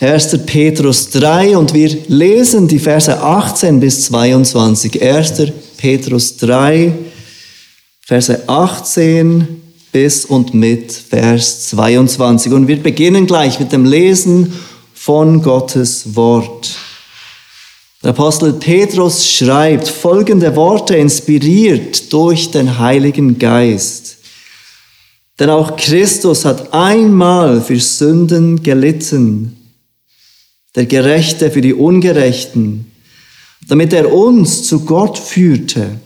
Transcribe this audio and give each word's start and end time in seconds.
1. 0.00 0.46
Petrus 0.46 1.10
3 1.10 1.58
und 1.58 1.74
wir 1.74 1.94
lesen 2.08 2.66
die 2.66 2.78
Verse 2.78 3.22
18 3.22 3.80
bis 3.80 4.06
22. 4.06 5.02
1. 5.02 5.52
Petrus 5.76 6.38
3, 6.38 6.94
Verse 8.00 8.48
18 8.48 9.60
bis 9.92 10.24
und 10.24 10.54
mit 10.54 10.90
Vers 10.90 11.68
22. 11.68 12.50
Und 12.50 12.66
wir 12.66 12.82
beginnen 12.82 13.26
gleich 13.26 13.60
mit 13.60 13.72
dem 13.72 13.84
Lesen 13.84 14.54
von 14.94 15.42
Gottes 15.42 16.16
Wort. 16.16 16.70
Der 18.02 18.10
Apostel 18.10 18.54
Petrus 18.54 19.28
schreibt 19.28 19.86
folgende 19.86 20.56
Worte, 20.56 20.96
inspiriert 20.96 22.10
durch 22.10 22.50
den 22.50 22.78
Heiligen 22.78 23.38
Geist. 23.38 24.16
Denn 25.38 25.50
auch 25.50 25.76
Christus 25.76 26.46
hat 26.46 26.72
einmal 26.72 27.60
für 27.60 27.78
Sünden 27.78 28.62
gelitten 28.62 29.59
der 30.74 30.86
Gerechte 30.86 31.50
für 31.50 31.60
die 31.60 31.74
Ungerechten, 31.74 32.90
damit 33.68 33.92
er 33.92 34.12
uns 34.12 34.64
zu 34.66 34.84
Gott 34.84 35.18
führte. 35.18 36.00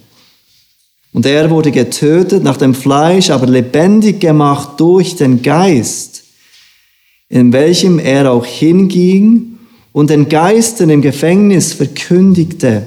Und 1.12 1.26
er 1.26 1.50
wurde 1.50 1.70
getötet 1.70 2.42
nach 2.42 2.56
dem 2.56 2.74
Fleisch, 2.74 3.30
aber 3.30 3.46
lebendig 3.46 4.20
gemacht 4.20 4.80
durch 4.80 5.16
den 5.16 5.42
Geist, 5.42 6.24
in 7.28 7.52
welchem 7.52 7.98
er 7.98 8.32
auch 8.32 8.46
hinging 8.46 9.58
und 9.92 10.10
den 10.10 10.28
Geistern 10.28 10.90
im 10.90 11.02
Gefängnis 11.02 11.72
verkündigte, 11.72 12.86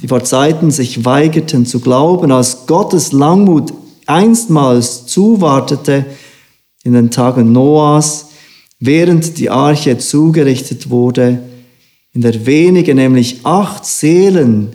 die 0.00 0.08
vor 0.08 0.22
Zeiten 0.22 0.70
sich 0.70 1.04
weigerten 1.04 1.66
zu 1.66 1.80
glauben, 1.80 2.30
als 2.30 2.66
Gottes 2.66 3.12
Langmut 3.12 3.72
einstmals 4.06 5.06
zuwartete 5.06 6.04
in 6.84 6.92
den 6.92 7.10
Tagen 7.10 7.52
Noahs, 7.52 8.26
während 8.84 9.38
die 9.38 9.50
Arche 9.50 9.98
zugerichtet 9.98 10.90
wurde, 10.90 11.42
in 12.12 12.20
der 12.20 12.46
wenige, 12.46 12.94
nämlich 12.94 13.40
acht 13.44 13.84
Seelen, 13.86 14.72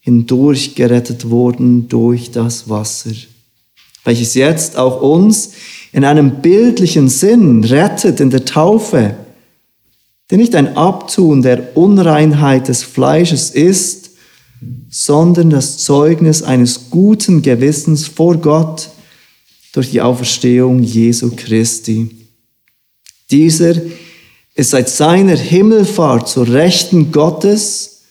hindurch 0.00 0.74
gerettet 0.74 1.30
wurden 1.30 1.88
durch 1.88 2.32
das 2.32 2.68
Wasser, 2.68 3.12
welches 4.04 4.34
jetzt 4.34 4.76
auch 4.76 5.00
uns 5.00 5.52
in 5.92 6.04
einem 6.04 6.42
bildlichen 6.42 7.08
Sinn 7.08 7.62
rettet 7.62 8.18
in 8.18 8.30
der 8.30 8.44
Taufe, 8.44 9.14
die 10.30 10.36
nicht 10.36 10.56
ein 10.56 10.76
Abtun 10.76 11.42
der 11.42 11.76
Unreinheit 11.76 12.66
des 12.66 12.82
Fleisches 12.82 13.50
ist, 13.50 14.10
sondern 14.90 15.50
das 15.50 15.78
Zeugnis 15.78 16.42
eines 16.42 16.90
guten 16.90 17.42
Gewissens 17.42 18.08
vor 18.08 18.36
Gott 18.38 18.90
durch 19.72 19.92
die 19.92 20.00
Auferstehung 20.00 20.82
Jesu 20.82 21.30
Christi 21.36 22.21
dieser 23.30 23.74
ist 24.54 24.70
seit 24.70 24.88
seiner 24.88 25.36
Himmelfahrt 25.36 26.28
zur 26.28 26.48
Rechten 26.48 27.10
Gottes 27.10 28.02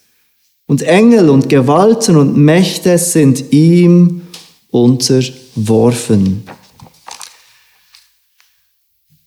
und 0.67 0.81
Engel 0.81 1.29
und 1.29 1.49
Gewalten 1.49 2.17
und 2.17 2.37
Mächte 2.37 2.97
sind 2.97 3.51
ihm 3.51 4.21
unterworfen. 4.71 6.43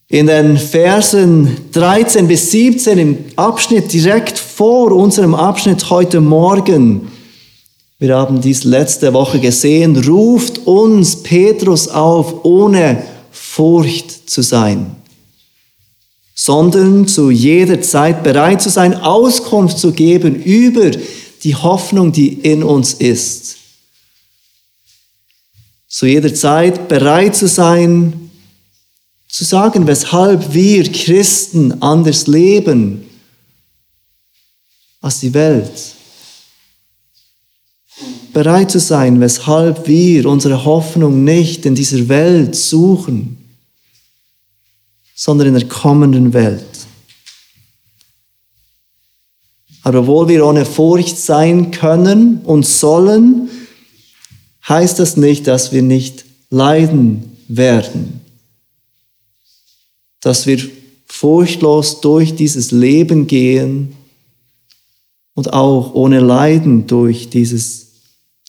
In 0.08 0.27
den 0.27 0.56
Versen 0.56 1.56
13 1.72 2.28
bis 2.28 2.50
17 2.50 2.98
im 2.98 3.18
Abschnitt 3.36 3.92
direkt 3.92 4.38
vor 4.38 4.92
unserem 4.92 5.34
Abschnitt 5.34 5.90
heute 5.90 6.20
Morgen, 6.20 7.10
wir 7.98 8.16
haben 8.16 8.40
dies 8.40 8.64
letzte 8.64 9.12
Woche 9.12 9.38
gesehen, 9.38 9.96
ruft 10.05 10.66
uns 10.66 11.22
Petrus 11.22 11.88
auf, 11.88 12.44
ohne 12.44 13.02
Furcht 13.30 14.28
zu 14.28 14.42
sein 14.42 15.03
sondern 16.34 17.06
zu 17.06 17.30
jeder 17.30 17.80
Zeit 17.80 18.24
bereit 18.24 18.60
zu 18.60 18.68
sein, 18.68 18.94
Auskunft 18.94 19.78
zu 19.78 19.92
geben 19.92 20.34
über 20.42 20.90
die 21.44 21.54
Hoffnung, 21.54 22.10
die 22.10 22.32
in 22.32 22.64
uns 22.64 22.94
ist. 22.94 23.56
Zu 25.86 26.06
jeder 26.06 26.34
Zeit 26.34 26.89
bereit 26.89 27.36
zu 27.36 27.46
sein, 27.46 28.30
zu 29.28 29.45
sagen, 29.45 29.86
weshalb 29.86 30.52
wir 30.52 30.90
Christen 30.90 31.80
anders 31.80 32.27
leben 32.27 33.08
als 35.01 35.20
die 35.20 35.33
Welt. 35.34 35.70
Bereit 38.33 38.72
zu 38.72 38.80
sein, 38.80 39.20
weshalb 39.20 39.86
wir 39.86 40.27
unsere 40.27 40.64
Hoffnung 40.64 41.22
nicht 41.22 41.64
in 41.66 41.77
dieser 41.77 42.08
Welt 42.08 42.56
suchen 42.56 43.43
sondern 45.14 45.48
in 45.48 45.55
der 45.55 45.69
kommenden 45.69 46.33
Welt. 46.33 46.64
Aber 49.83 50.01
obwohl 50.01 50.29
wir 50.29 50.47
ohne 50.47 50.64
Furcht 50.64 51.19
sein 51.19 51.70
können 51.70 52.41
und 52.45 52.67
sollen, 52.67 53.51
heißt 54.67 54.98
das 54.98 55.17
nicht, 55.17 55.47
dass 55.47 55.73
wir 55.73 55.83
nicht 55.83 56.25
leiden 56.48 57.36
werden. 57.48 58.20
Dass 60.20 60.47
wir 60.47 60.58
furchtlos 61.07 62.01
durch 62.01 62.35
dieses 62.35 62.70
Leben 62.70 63.27
gehen 63.27 63.95
und 65.35 65.52
auch 65.52 65.95
ohne 65.95 66.20
Leiden 66.20 66.86
durch 66.86 67.29
dieses 67.29 67.89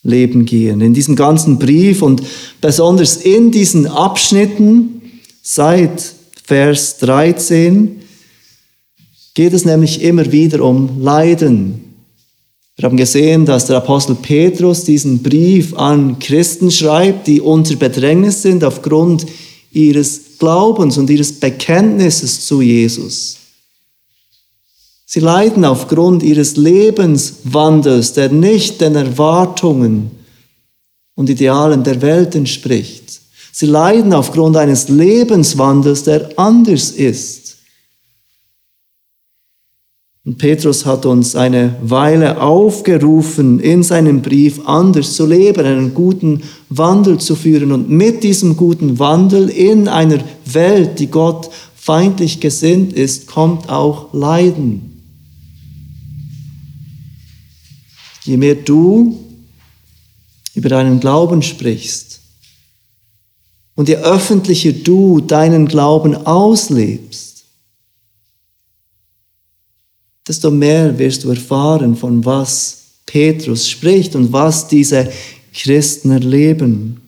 Leben 0.04 0.46
gehen. 0.46 0.80
In 0.82 0.94
diesem 0.94 1.18
ganzen 1.18 1.60
Brief 1.60 2.02
und 2.02 2.24
besonders 2.62 3.18
in 3.18 3.52
diesen 3.52 3.88
Abschnitten 3.88 5.02
seit 5.42 6.15
Vers 6.48 6.98
13 7.00 8.02
geht 9.34 9.54
es 9.54 9.66
nämlich 9.66 10.04
immer 10.04 10.32
wieder 10.32 10.64
um 10.64 11.02
Leiden. 11.02 11.96
Wir 12.76 12.86
haben 12.86 12.98
gesehen, 12.98 13.48
dass 13.48 13.66
der 13.66 13.78
Apostel 13.78 14.16
Petrus 14.16 14.84
diesen 14.84 15.24
Brief 15.24 15.74
an 15.74 16.20
Christen 16.20 16.70
schreibt, 16.70 17.26
die 17.26 17.42
unter 17.42 17.76
Bedrängnis 17.78 18.44
sind 18.44 18.64
aufgrund 18.64 19.26
ihres 19.72 20.38
Glaubens 20.38 21.00
und 21.00 21.10
ihres 21.10 21.34
Bekenntnisses 21.40 22.46
zu 22.46 22.62
Jesus. 22.62 23.38
Sie 25.08 25.22
leiden 25.22 25.66
aufgrund 25.66 26.22
ihres 26.22 26.58
Lebenswandels, 26.58 28.14
der 28.14 28.30
nicht 28.30 28.82
den 28.82 28.96
Erwartungen 28.96 30.12
und 31.16 31.28
Idealen 31.28 31.84
der 31.84 32.02
Welt 32.04 32.36
entspricht. 32.36 33.05
Sie 33.58 33.68
leiden 33.68 34.12
aufgrund 34.12 34.58
eines 34.58 34.90
Lebenswandels, 34.90 36.04
der 36.04 36.38
anders 36.38 36.92
ist. 36.92 37.56
Und 40.26 40.38
Petrus 40.38 40.86
hat 40.86 41.06
uns 41.06 41.38
eine 41.38 41.74
Weile 41.82 42.42
aufgerufen, 42.42 43.62
in 43.62 43.82
seinem 43.82 44.22
Brief 44.22 44.60
anders 44.68 45.14
zu 45.14 45.26
leben, 45.26 45.66
einen 45.66 45.94
guten 45.94 46.44
Wandel 46.68 47.18
zu 47.18 47.38
führen 47.38 47.72
und 47.72 47.90
mit 47.90 48.26
diesem 48.26 48.58
guten 48.58 49.00
Wandel 49.00 49.48
in 49.48 49.88
einer 49.88 50.22
Welt, 50.44 51.00
die 51.00 51.08
Gott 51.08 51.50
feindlich 51.78 52.42
gesinnt 52.42 52.92
ist, 52.92 53.28
kommt 53.28 53.70
auch 53.70 54.14
Leiden. 54.14 55.02
Je 58.26 58.36
mehr 58.36 58.56
du 58.56 59.18
über 60.56 60.68
deinen 60.68 61.00
Glauben 61.00 61.42
sprichst, 61.42 62.05
und 63.76 63.90
je 63.90 63.98
öffentlicher 63.98 64.72
du 64.72 65.20
deinen 65.20 65.68
Glauben 65.68 66.16
auslebst, 66.16 67.46
desto 70.28 70.50
mehr 70.50 70.98
wirst 70.98 71.24
du 71.24 71.30
erfahren, 71.30 71.96
von 71.96 72.26
was 72.26 72.86
Petrus 73.06 73.70
spricht 73.70 74.16
und 74.16 74.34
was 74.34 74.68
diese 74.68 75.12
Christen 75.54 76.12
erleben. 76.12 77.02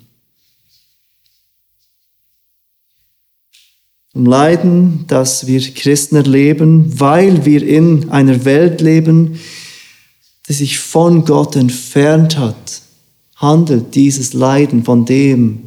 Um 4.13 4.25
Leiden, 4.25 5.06
das 5.07 5.47
wir 5.47 5.61
Christen 5.61 6.16
erleben, 6.16 7.00
weil 7.00 7.45
wir 7.45 7.66
in 7.66 8.09
einer 8.09 8.45
Welt 8.45 8.81
leben, 8.81 9.39
die 10.47 10.53
sich 10.53 10.80
von 10.80 11.25
Gott 11.25 11.56
entfernt 11.56 12.38
hat, 12.38 12.81
handelt 13.36 13.94
dieses 13.94 14.33
Leiden 14.33 14.83
von 14.83 15.06
dem, 15.06 15.66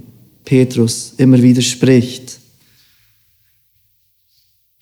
Petrus 0.50 1.14
immer 1.16 1.40
wieder 1.40 1.62
spricht. 1.62 2.40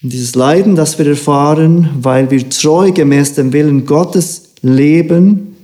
Und 0.03 0.11
dieses 0.15 0.35
Leiden, 0.35 0.77
das 0.77 0.99
wir 0.99 1.07
erfahren, 1.07 1.91
weil 2.01 2.31
wir 2.31 2.49
treu 2.49 2.91
gemäß 2.91 3.35
dem 3.35 3.53
Willen 3.53 3.85
Gottes 3.85 4.55
leben, 4.63 5.57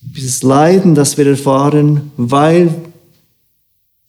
dieses 0.00 0.42
Leiden, 0.42 0.94
das 0.94 1.18
wir 1.18 1.26
erfahren, 1.26 2.10
weil 2.16 2.74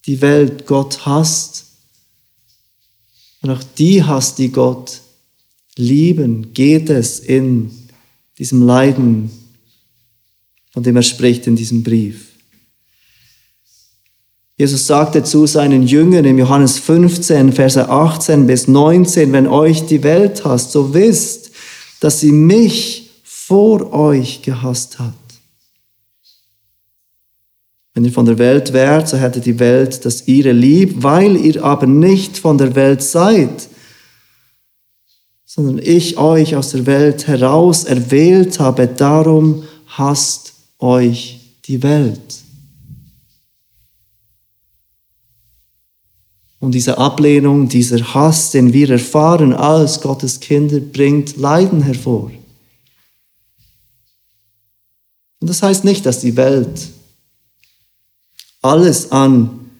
die 0.06 0.22
Welt 0.22 0.66
Gott 0.66 1.04
hasst 1.04 1.66
und 3.42 3.50
auch 3.50 3.62
die 3.76 4.02
hasst, 4.02 4.38
die 4.38 4.52
Gott 4.52 5.02
lieben, 5.76 6.54
geht 6.54 6.88
es 6.88 7.20
in 7.20 7.70
diesem 8.38 8.62
Leiden, 8.62 9.30
von 10.72 10.82
dem 10.82 10.96
er 10.96 11.02
spricht 11.02 11.46
in 11.46 11.56
diesem 11.56 11.82
Brief. 11.82 12.35
Jesus 14.58 14.86
sagte 14.86 15.22
zu 15.22 15.46
seinen 15.46 15.82
Jüngern 15.82 16.24
in 16.24 16.38
Johannes 16.38 16.78
15, 16.78 17.52
Verse 17.52 17.88
18 17.88 18.46
bis 18.46 18.68
19, 18.68 19.30
wenn 19.32 19.46
euch 19.46 19.84
die 19.84 20.02
Welt 20.02 20.44
hasst, 20.46 20.72
so 20.72 20.94
wisst, 20.94 21.50
dass 22.00 22.20
sie 22.20 22.32
mich 22.32 23.10
vor 23.22 23.92
euch 23.92 24.40
gehasst 24.40 24.98
hat. 24.98 25.12
Wenn 27.92 28.04
ihr 28.04 28.12
von 28.12 28.24
der 28.24 28.38
Welt 28.38 28.72
wärt, 28.72 29.08
so 29.08 29.18
hätte 29.18 29.40
die 29.40 29.58
Welt 29.58 30.04
das 30.04 30.26
ihre 30.26 30.52
lieb, 30.52 31.02
weil 31.02 31.36
ihr 31.36 31.62
aber 31.62 31.86
nicht 31.86 32.38
von 32.38 32.56
der 32.56 32.74
Welt 32.74 33.02
seid, 33.02 33.68
sondern 35.44 35.78
ich 35.78 36.16
euch 36.16 36.56
aus 36.56 36.70
der 36.70 36.86
Welt 36.86 37.26
heraus 37.26 37.84
erwählt 37.84 38.58
habe, 38.58 38.86
darum 38.86 39.64
hasst 39.86 40.54
euch 40.78 41.40
die 41.66 41.82
Welt. 41.82 42.45
Und 46.58 46.72
diese 46.72 46.98
Ablehnung, 46.98 47.68
dieser 47.68 48.14
Hass, 48.14 48.50
den 48.50 48.72
wir 48.72 48.90
erfahren 48.90 49.52
als 49.52 50.00
Gottes 50.00 50.40
Kinder, 50.40 50.80
bringt 50.80 51.36
Leiden 51.36 51.82
hervor. 51.82 52.30
Und 55.40 55.48
das 55.48 55.62
heißt 55.62 55.84
nicht, 55.84 56.06
dass 56.06 56.20
die 56.20 56.36
Welt 56.36 56.88
alles 58.62 59.12
an 59.12 59.70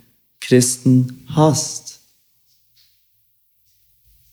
Christen 0.40 1.26
hasst. 1.34 2.00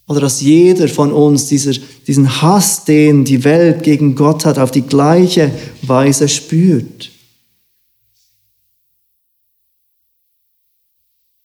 Oder 0.07 0.19
dass 0.19 0.41
jeder 0.41 0.87
von 0.89 1.11
uns 1.11 1.47
dieser, 1.47 1.73
diesen 2.05 2.41
Hass, 2.41 2.83
den 2.83 3.23
die 3.23 3.43
Welt 3.45 3.83
gegen 3.83 4.15
Gott 4.15 4.45
hat, 4.45 4.59
auf 4.59 4.69
die 4.69 4.81
gleiche 4.81 5.51
Weise 5.81 6.27
spürt. 6.27 7.09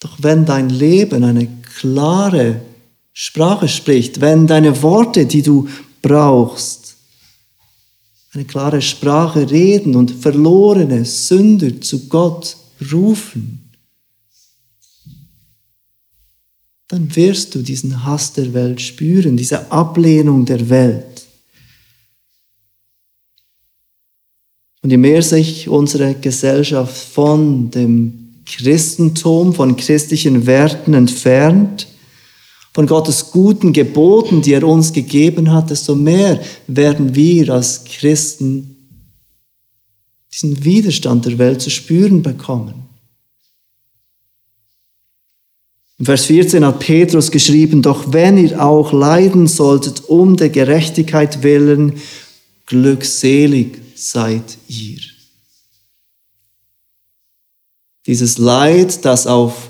Doch 0.01 0.07
wenn 0.19 0.45
dein 0.45 0.71
Leben 0.71 1.25
eine 1.25 1.49
klare 1.79 2.61
Sprache 3.13 3.69
spricht, 3.69 4.21
wenn 4.21 4.47
deine 4.47 4.83
Worte, 4.83 5.27
die 5.27 5.43
du 5.43 5.69
brauchst, 6.03 6.97
eine 8.33 8.45
klare 8.45 8.83
Sprache 8.83 9.51
reden 9.51 9.97
und 9.97 10.11
verlorene 10.11 11.05
Sünder 11.05 11.81
zu 11.81 12.09
Gott 12.09 12.57
rufen, 12.93 13.65
dann 16.89 17.15
wirst 17.17 17.55
du 17.55 17.63
diesen 17.63 18.05
Hass 18.05 18.33
der 18.33 18.55
Welt 18.55 18.81
spüren, 18.81 19.37
diese 19.37 19.71
Ablehnung 19.71 20.47
der 20.47 20.69
Welt. 20.69 21.27
Und 24.81 24.91
je 24.91 24.97
mehr 24.97 25.23
sich 25.23 25.69
unsere 25.69 26.15
Gesellschaft 26.15 26.97
von 26.97 27.71
dem 27.71 28.18
Christentum, 28.49 29.53
von 29.53 29.77
christlichen 29.77 30.47
Werten 30.47 30.95
entfernt, 30.95 31.87
von 32.73 32.87
Gottes 32.87 33.31
guten 33.31 33.73
Geboten, 33.73 34.41
die 34.43 34.55
er 34.55 34.67
uns 34.67 34.93
gegeben 34.93 35.53
hat, 35.53 35.71
desto 35.71 35.95
mehr 35.95 36.41
werden 36.67 37.15
wir 37.15 37.51
als 37.51 37.85
Christen 37.85 38.77
diesen 40.33 40.65
Widerstand 40.65 41.27
der 41.27 41.39
Welt 41.39 41.61
zu 41.61 41.71
spüren 41.71 42.23
bekommen. 42.23 42.89
Im 45.99 46.07
Vers 46.07 46.27
14 46.27 46.65
hat 46.65 46.79
Petrus 46.79 47.31
geschrieben, 47.31 47.83
doch 47.83 48.13
wenn 48.13 48.39
ihr 48.39 48.65
auch 48.65 48.93
leiden 48.93 49.49
solltet 49.49 50.09
um 50.09 50.37
der 50.37 50.49
Gerechtigkeit 50.49 51.43
willen, 51.43 51.95
glückselig 52.67 53.79
seid 53.97 54.59
ihr. 54.69 55.18
Dieses 58.09 58.39
Leid, 58.39 59.05
das 59.05 59.27
auf 59.27 59.69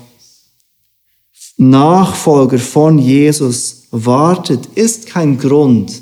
Nachfolger 1.57 2.57
von 2.57 2.97
Jesus 2.97 3.87
wartet, 3.91 4.65
ist 4.75 5.07
kein 5.07 5.37
Grund, 5.37 6.01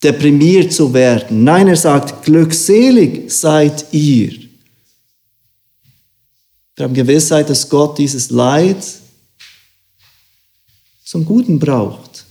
deprimiert 0.00 0.72
zu 0.72 0.94
werden. 0.94 1.42
Nein, 1.42 1.66
er 1.66 1.74
sagt, 1.74 2.24
glückselig 2.24 3.32
seid 3.32 3.86
ihr. 3.92 4.34
Wir 6.76 6.84
haben 6.84 6.94
Gewissheit, 6.94 7.50
dass 7.50 7.68
Gott 7.68 7.98
dieses 7.98 8.30
Leid 8.30 8.78
zum 11.04 11.24
Guten 11.24 11.58
braucht. 11.58 12.24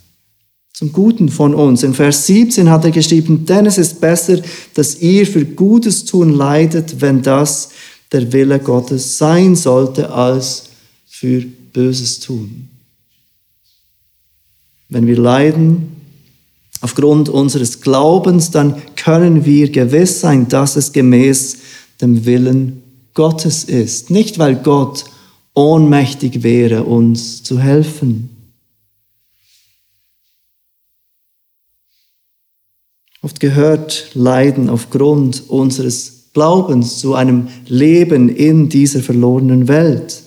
Zum 0.72 0.94
Guten 0.94 1.28
von 1.28 1.54
uns. 1.54 1.84
In 1.84 1.94
Vers 1.94 2.28
17 2.28 2.70
hat 2.70 2.86
er 2.86 2.92
geschrieben, 2.92 3.46
denn 3.46 3.66
es 3.66 3.78
ist 3.78 4.00
besser, 4.00 4.40
dass 4.74 5.02
ihr 5.02 5.28
für 5.28 5.44
Gutes 5.44 6.06
tun 6.06 6.34
leidet, 6.34 7.02
wenn 7.02 7.22
das 7.22 7.72
der 8.12 8.32
Wille 8.32 8.60
Gottes 8.60 9.18
sein 9.18 9.56
sollte, 9.56 10.12
als 10.12 10.66
für 11.08 11.42
Böses 11.74 12.20
tun. 12.20 12.70
Wenn 14.90 15.08
wir 15.08 15.18
leiden, 15.18 15.98
aufgrund 16.82 17.30
unseres 17.30 17.82
Glaubens, 17.82 18.52
dann 18.52 18.82
können 18.96 19.46
wir 19.46 19.70
gewiss 19.70 20.22
sein, 20.22 20.48
dass 20.48 20.76
es 20.76 20.92
gemäß 20.92 21.58
dem 22.02 22.26
Willen 22.26 22.84
Gottes 23.14 23.64
ist. 23.64 24.10
Nicht, 24.10 24.40
weil 24.40 24.56
Gott 24.56 25.06
ohnmächtig 25.54 26.44
wäre, 26.44 26.84
uns 26.84 27.44
zu 27.44 27.60
helfen. 27.60 28.30
Oft 33.24 33.40
gehört 33.40 34.12
Leiden 34.14 34.70
aufgrund 34.70 35.50
unseres 35.50 36.17
Glaubens 36.38 37.00
zu 37.00 37.16
einem 37.16 37.48
Leben 37.66 38.30
in 38.30 38.70
dieser 38.70 39.00
verlorenen 39.00 39.68
Welt. 39.68 40.22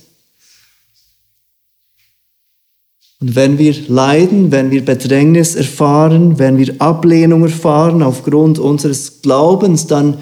Und 3.21 3.37
wenn 3.37 3.59
wir 3.59 3.77
leiden, 3.87 4.51
wenn 4.51 4.73
wir 4.73 4.85
Bedrängnis 4.85 5.55
erfahren, 5.55 6.37
wenn 6.41 6.59
wir 6.59 6.75
Ablehnung 6.81 7.45
erfahren 7.45 8.03
aufgrund 8.03 8.59
unseres 8.59 9.23
Glaubens, 9.23 9.87
dann 9.87 10.17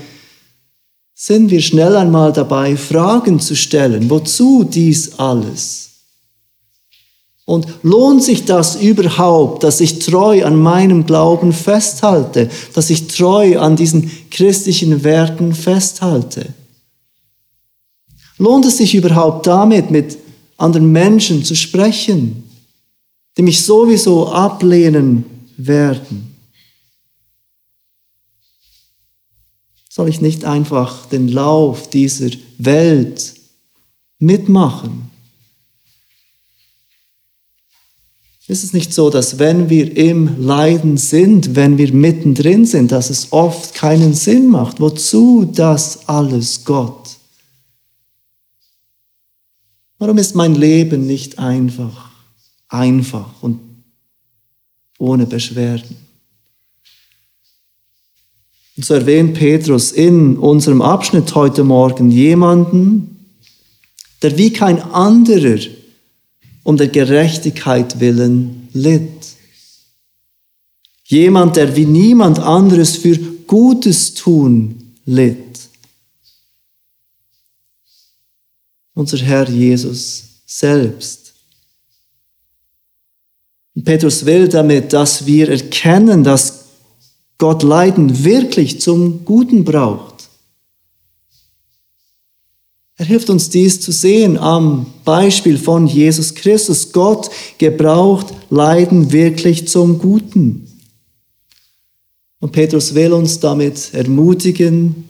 sind 1.15 1.51
wir 1.51 1.63
schnell 1.63 1.97
einmal 1.97 2.35
dabei, 2.35 2.77
Fragen 2.77 3.41
zu 3.41 3.57
stellen. 3.57 4.11
Wozu 4.11 4.65
dies 4.65 5.19
alles? 5.19 5.98
Und 7.49 7.67
lohnt 7.83 8.23
sich 8.23 8.45
das 8.45 8.77
überhaupt, 8.77 9.65
dass 9.65 9.81
ich 9.81 10.01
treu 10.01 10.45
an 10.45 10.57
meinem 10.61 11.07
Glauben 11.07 11.55
festhalte, 11.55 12.51
dass 12.75 12.91
ich 12.91 13.07
treu 13.07 13.59
an 13.59 13.75
diesen 13.75 14.11
christlichen 14.31 15.03
Werten 15.03 15.55
festhalte? 15.55 16.53
Lohnt 18.37 18.67
es 18.67 18.77
sich 18.77 18.95
überhaupt 18.95 19.47
damit, 19.47 19.91
mit 19.91 20.19
anderen 20.59 20.93
Menschen 20.93 21.43
zu 21.43 21.55
sprechen? 21.55 22.45
die 23.39 23.43
mich 23.43 23.65
sowieso 23.65 24.29
ablehnen 24.29 25.25
werden. 25.57 26.35
Soll 29.89 30.09
ich 30.09 30.21
nicht 30.21 30.45
einfach 30.45 31.07
den 31.07 31.29
Lauf 31.29 31.89
dieser 31.89 32.31
Welt 32.59 33.35
mitmachen? 34.19 35.11
Ist 38.49 38.65
es 38.65 38.73
nicht 38.73 38.93
so, 38.93 39.11
dass 39.11 39.39
wenn 39.39 39.71
wir 39.71 39.97
im 39.97 40.43
Leiden 40.43 40.97
sind, 40.97 41.55
wenn 41.55 41.79
wir 41.79 41.93
mittendrin 41.93 42.65
sind, 42.65 42.91
dass 42.91 43.11
es 43.11 43.33
oft 43.33 43.75
keinen 43.75 44.15
Sinn 44.15 44.49
macht? 44.49 44.81
Wozu 44.81 45.49
das 45.55 46.09
alles, 46.09 46.65
Gott? 46.65 47.17
Warum 49.99 50.19
ist 50.19 50.35
mein 50.35 50.55
Leben 50.55 51.07
nicht 51.07 51.39
einfach? 51.39 52.09
einfach 52.69 53.31
und 53.41 53.61
ohne 54.99 55.27
Beschwerden. 55.27 55.97
Und 58.77 58.85
so 58.85 58.95
erwähnt 58.95 59.35
Petrus 59.35 59.91
in 59.93 60.37
unserem 60.37 60.83
Abschnitt 60.83 61.35
heute 61.35 61.65
Morgen 61.65 62.11
jemanden, 62.11 63.27
der 64.23 64.37
wie 64.37 64.53
kein 64.53 64.81
anderer 64.81 65.59
um 66.69 66.77
der 66.77 66.89
Gerechtigkeit 66.89 67.99
willen 67.99 68.69
litt. 68.75 69.27
Jemand, 71.05 71.57
der 71.57 71.75
wie 71.75 71.87
niemand 71.87 72.39
anderes 72.41 72.99
für 72.99 73.17
Gutes 73.47 74.13
tun 74.13 74.95
litt. 75.07 75.61
Unser 78.93 79.17
Herr 79.17 79.49
Jesus 79.49 80.43
selbst. 80.45 81.33
Petrus 83.83 84.27
will 84.27 84.47
damit, 84.47 84.93
dass 84.93 85.25
wir 85.25 85.49
erkennen, 85.49 86.23
dass 86.23 86.67
Gott 87.39 87.63
Leiden 87.63 88.25
wirklich 88.25 88.79
zum 88.79 89.25
Guten 89.25 89.65
braucht. 89.65 90.08
Er 92.99 93.07
hilft 93.07 93.31
uns 93.31 93.49
dies 93.49 93.81
zu 93.81 93.93
sehen 93.93 94.37
am 94.37 94.87
Beispiel 95.05 95.57
von 95.57 95.87
Jesus 95.87 96.35
Christus. 96.35 96.93
Gott 96.93 97.31
gebraucht 97.57 98.35
Leiden 98.51 99.13
wirklich 99.13 99.69
zum 99.69 100.01
Guten. 100.01 100.67
Und 102.41 102.51
Petrus 102.51 102.95
will 102.95 103.13
uns 103.13 103.39
damit 103.39 103.95
ermutigen, 103.95 105.09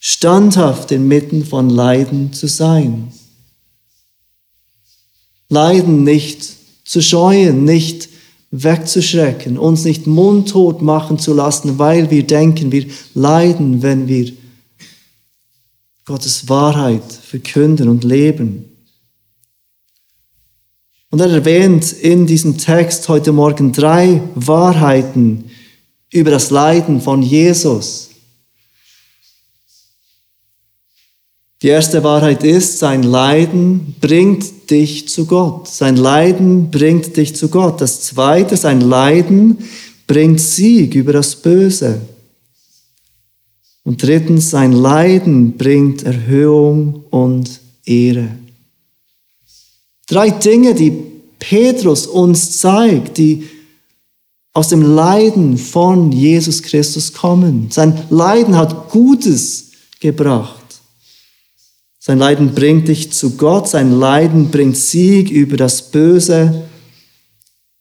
standhaft 0.00 0.90
inmitten 0.90 1.44
von 1.44 1.70
Leiden 1.70 2.32
zu 2.32 2.48
sein. 2.48 3.12
Leiden 5.48 6.02
nicht 6.02 6.48
zu 6.84 7.00
scheuen, 7.00 7.64
nicht 7.64 8.08
wegzuschrecken, 8.50 9.58
uns 9.58 9.84
nicht 9.84 10.08
mundtot 10.08 10.82
machen 10.82 11.20
zu 11.20 11.34
lassen, 11.34 11.78
weil 11.78 12.10
wir 12.10 12.26
denken, 12.26 12.72
wir 12.72 12.86
leiden, 13.14 13.82
wenn 13.82 14.08
wir 14.08 14.32
Gottes 16.08 16.48
Wahrheit 16.48 17.02
verkünden 17.12 17.86
und 17.86 18.02
leben. 18.02 18.64
Und 21.10 21.20
er 21.20 21.28
erwähnt 21.28 21.92
in 21.92 22.26
diesem 22.26 22.56
Text 22.56 23.10
heute 23.10 23.30
Morgen 23.30 23.72
drei 23.72 24.22
Wahrheiten 24.34 25.50
über 26.10 26.30
das 26.30 26.48
Leiden 26.48 27.02
von 27.02 27.22
Jesus. 27.22 28.08
Die 31.60 31.68
erste 31.68 32.02
Wahrheit 32.02 32.42
ist, 32.42 32.78
sein 32.78 33.02
Leiden 33.02 33.94
bringt 34.00 34.70
dich 34.70 35.10
zu 35.10 35.26
Gott. 35.26 35.68
Sein 35.68 35.96
Leiden 35.96 36.70
bringt 36.70 37.18
dich 37.18 37.36
zu 37.36 37.50
Gott. 37.50 37.82
Das 37.82 38.00
zweite, 38.00 38.56
sein 38.56 38.80
Leiden 38.80 39.58
bringt 40.06 40.40
Sieg 40.40 40.94
über 40.94 41.12
das 41.12 41.36
Böse. 41.36 42.00
Und 43.88 44.02
drittens, 44.02 44.50
sein 44.50 44.72
Leiden 44.72 45.56
bringt 45.56 46.02
Erhöhung 46.02 47.04
und 47.08 47.58
Ehre. 47.86 48.28
Drei 50.06 50.28
Dinge, 50.28 50.74
die 50.74 50.92
Petrus 51.38 52.06
uns 52.06 52.58
zeigt, 52.58 53.16
die 53.16 53.48
aus 54.52 54.68
dem 54.68 54.82
Leiden 54.82 55.56
von 55.56 56.12
Jesus 56.12 56.62
Christus 56.62 57.14
kommen. 57.14 57.68
Sein 57.70 57.98
Leiden 58.10 58.58
hat 58.58 58.90
Gutes 58.90 59.70
gebracht. 60.00 60.82
Sein 61.98 62.18
Leiden 62.18 62.54
bringt 62.54 62.88
dich 62.88 63.10
zu 63.10 63.38
Gott, 63.38 63.70
sein 63.70 63.92
Leiden 63.92 64.50
bringt 64.50 64.76
Sieg 64.76 65.30
über 65.30 65.56
das 65.56 65.90
Böse 65.90 66.68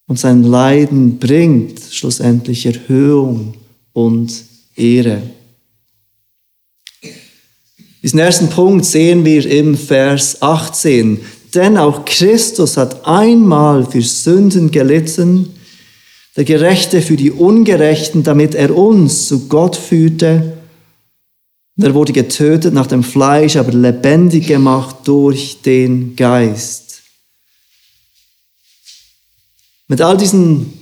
und 0.07 0.17
sein 0.17 0.43
Leiden 0.43 1.19
bringt 1.19 1.81
schlussendlich 1.81 2.65
Erhöhung 2.65 3.55
und 3.91 4.31
Ehre. 4.77 5.21
Diesen 8.03 8.19
ersten 8.19 8.49
Punkt 8.49 8.85
sehen 8.85 9.25
wir 9.25 9.45
im 9.49 9.77
Vers 9.77 10.41
18. 10.41 11.19
Denn 11.53 11.77
auch 11.77 12.05
Christus 12.05 12.77
hat 12.77 13.05
einmal 13.07 13.85
für 13.85 14.01
Sünden 14.01 14.71
gelitten, 14.71 15.53
der 16.35 16.43
Gerechte 16.43 17.01
für 17.01 17.17
die 17.17 17.31
Ungerechten, 17.31 18.23
damit 18.23 18.53
er 18.53 18.75
uns 18.75 19.27
zu 19.27 19.47
Gott 19.47 19.75
führte 19.75 20.57
er 21.79 21.93
wurde 21.93 22.11
getötet 22.11 22.73
nach 22.73 22.87
dem 22.87 23.03
Fleisch, 23.03 23.55
aber 23.55 23.71
lebendig 23.71 24.47
gemacht 24.47 24.95
durch 25.03 25.61
den 25.61 26.15
Geist. 26.15 27.03
Mit 29.87 30.01
all 30.01 30.17
diesen 30.17 30.73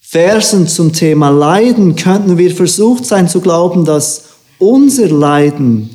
Versen 0.00 0.68
zum 0.68 0.92
Thema 0.92 1.28
Leiden 1.28 1.96
könnten 1.96 2.38
wir 2.38 2.54
versucht 2.54 3.04
sein 3.04 3.28
zu 3.28 3.40
glauben, 3.40 3.84
dass 3.84 4.24
unser 4.58 5.08
Leiden 5.08 5.90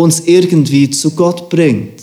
uns 0.00 0.20
irgendwie 0.20 0.90
zu 0.90 1.12
Gott 1.12 1.48
bringt. 1.48 2.00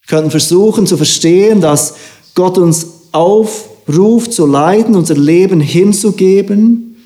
Wir 0.00 0.08
könnten 0.08 0.30
versuchen 0.30 0.86
zu 0.86 0.96
verstehen, 0.96 1.60
dass 1.60 1.94
Gott 2.34 2.58
uns 2.58 2.86
aufruft 3.12 4.32
zu 4.32 4.46
leiden, 4.46 4.94
unser 4.94 5.16
Leben 5.16 5.60
hinzugeben 5.60 6.96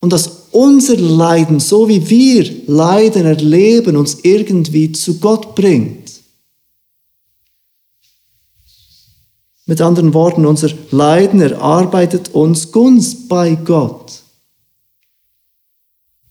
und 0.00 0.12
dass 0.12 0.48
unser 0.50 0.96
Leiden, 0.96 1.58
so 1.60 1.88
wie 1.88 2.08
wir 2.08 2.50
Leiden 2.66 3.24
erleben, 3.24 3.96
uns 3.96 4.18
irgendwie 4.22 4.92
zu 4.92 5.18
Gott 5.18 5.54
bringt. 5.54 6.04
Mit 9.66 9.80
anderen 9.80 10.12
Worten, 10.12 10.44
unser 10.44 10.68
Leiden 10.90 11.40
erarbeitet 11.40 12.34
uns 12.34 12.70
Gunst 12.70 13.28
bei 13.28 13.54
Gott. 13.54 14.23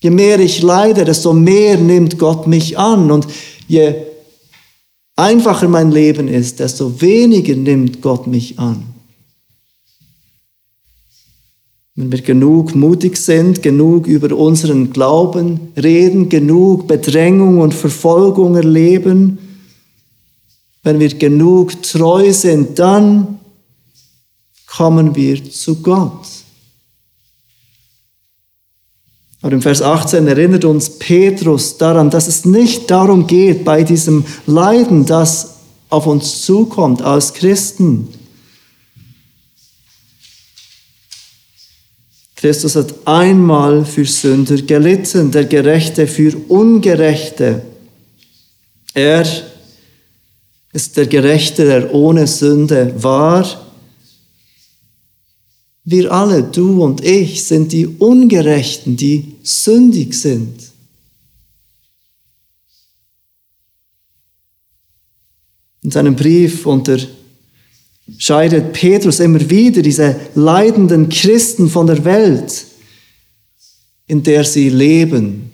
Je 0.04 0.10
mehr 0.10 0.38
ich 0.42 0.62
leide, 0.62 1.06
desto 1.06 1.32
mehr 1.32 1.78
nimmt 1.78 2.20
Gott 2.20 2.46
mich 2.46 2.78
an. 2.78 3.10
Und 3.10 3.26
je 3.70 3.96
einfacher 5.16 5.70
mein 5.70 5.92
Leben 5.92 6.28
ist, 6.28 6.60
desto 6.60 7.00
weniger 7.02 7.56
nimmt 7.56 8.02
Gott 8.02 8.28
mich 8.28 8.60
an. 8.60 8.84
Wenn 11.96 12.12
wir 12.12 12.22
genug 12.22 12.76
mutig 12.76 13.16
sind, 13.16 13.64
genug 13.64 14.06
über 14.08 14.36
unseren 14.36 14.92
Glauben 14.92 15.72
reden, 15.82 16.28
genug 16.28 16.86
Bedrängung 16.86 17.62
und 17.62 17.74
Verfolgung 17.74 18.58
erleben, 18.58 19.38
wenn 20.82 21.00
wir 21.00 21.14
genug 21.18 21.82
treu 21.82 22.34
sind, 22.34 22.78
dann 22.78 23.40
kommen 24.68 25.16
wir 25.16 25.50
zu 25.50 25.82
Gott. 25.82 26.33
Aber 29.44 29.52
im 29.52 29.62
Vers 29.62 29.82
18 29.82 30.26
erinnert 30.26 30.66
uns 30.66 30.90
Petrus 30.90 31.78
daran, 31.78 32.10
dass 32.10 32.28
es 32.28 32.46
nicht 32.46 32.90
darum 32.90 33.28
geht, 33.28 33.64
bei 33.64 33.84
diesem 33.84 34.26
Leiden, 34.48 35.06
das 35.06 35.56
auf 35.90 36.08
uns 36.08 36.42
zukommt 36.42 37.04
als 37.04 37.34
Christen, 37.34 38.08
Christus 42.44 42.76
hat 42.76 42.94
einmal 43.06 43.86
für 43.86 44.04
Sünder 44.04 44.58
gelitten, 44.58 45.32
der 45.32 45.46
Gerechte 45.46 46.08
für 46.08 46.36
Ungerechte. 46.50 47.62
Er 48.94 49.26
ist 50.74 50.98
der 50.98 51.08
Gerechte, 51.08 51.64
der 51.64 51.94
ohne 51.94 52.28
Sünde 52.28 52.94
war. 52.98 53.63
Wir 55.86 56.12
alle, 56.12 56.44
du 56.44 56.82
und 56.82 57.04
ich, 57.04 57.44
sind 57.44 57.72
die 57.72 57.88
Ungerechten, 57.88 58.96
die 58.96 59.36
sündig 59.44 60.14
sind. 60.14 60.72
In 65.82 65.92
seinem 65.92 66.16
Brief 66.16 66.66
unter 66.66 66.98
scheidet 68.18 68.74
Petrus 68.74 69.20
immer 69.20 69.50
wieder 69.50 69.82
diese 69.82 70.16
leidenden 70.36 71.10
Christen 71.10 71.70
von 71.70 71.88
der 71.88 72.04
Welt, 72.06 72.66
in 74.08 74.24
der 74.24 74.44
sie 74.44 74.70
leben. 74.70 75.53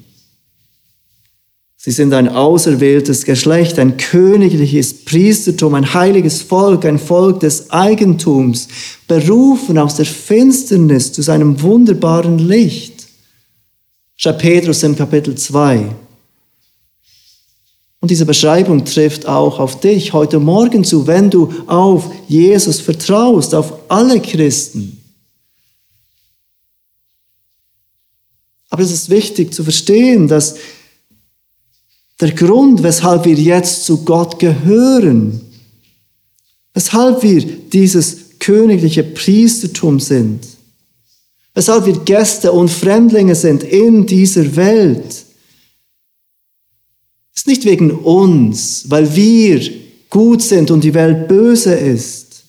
Sie 1.81 1.91
sind 1.91 2.13
ein 2.13 2.27
auserwähltes 2.27 3.23
Geschlecht, 3.23 3.79
ein 3.79 3.95
königliches 3.95 5.05
Priestertum, 5.05 5.75
ein 5.75 5.93
heiliges 5.93 6.41
Volk, 6.41 6.83
ein 6.83 6.99
Volk 6.99 7.39
des 7.39 7.69
Eigentums, 7.69 8.67
berufen 9.07 9.77
aus 9.77 9.95
der 9.95 10.05
Finsternis 10.05 11.13
zu 11.13 11.21
seinem 11.21 11.61
wunderbaren 11.61 12.37
Licht. 12.37 13.07
Schreibt 14.17 14.41
Petrus 14.41 14.83
im 14.83 14.97
Kapitel 14.97 15.35
2. 15.35 15.95
Und 18.01 18.11
diese 18.11 18.25
Beschreibung 18.25 18.83
trifft 18.83 19.25
auch 19.25 19.57
auf 19.59 19.79
dich 19.79 20.11
heute 20.11 20.39
Morgen 20.39 20.83
zu, 20.83 21.07
wenn 21.07 21.29
du 21.29 21.53
auf 21.65 22.11
Jesus 22.27 22.81
vertraust, 22.81 23.55
auf 23.55 23.89
alle 23.89 24.19
Christen. 24.19 25.01
Aber 28.69 28.83
es 28.83 28.91
ist 28.91 29.09
wichtig 29.09 29.53
zu 29.53 29.63
verstehen, 29.63 30.27
dass 30.27 30.55
der 32.19 32.31
Grund, 32.33 32.83
weshalb 32.83 33.25
wir 33.25 33.35
jetzt 33.35 33.85
zu 33.85 34.03
Gott 34.03 34.39
gehören, 34.39 35.41
weshalb 36.73 37.23
wir 37.23 37.41
dieses 37.41 38.39
königliche 38.39 39.03
Priestertum 39.03 39.99
sind, 39.99 40.45
weshalb 41.53 41.85
wir 41.85 41.97
Gäste 41.99 42.51
und 42.51 42.69
Fremdlinge 42.69 43.35
sind 43.35 43.63
in 43.63 44.05
dieser 44.05 44.55
Welt, 44.55 45.25
ist 47.33 47.47
nicht 47.47 47.63
wegen 47.63 47.91
uns, 47.91 48.89
weil 48.89 49.15
wir 49.15 49.61
gut 50.09 50.41
sind 50.41 50.71
und 50.71 50.83
die 50.83 50.93
Welt 50.93 51.27
böse 51.27 51.73
ist. 51.73 52.43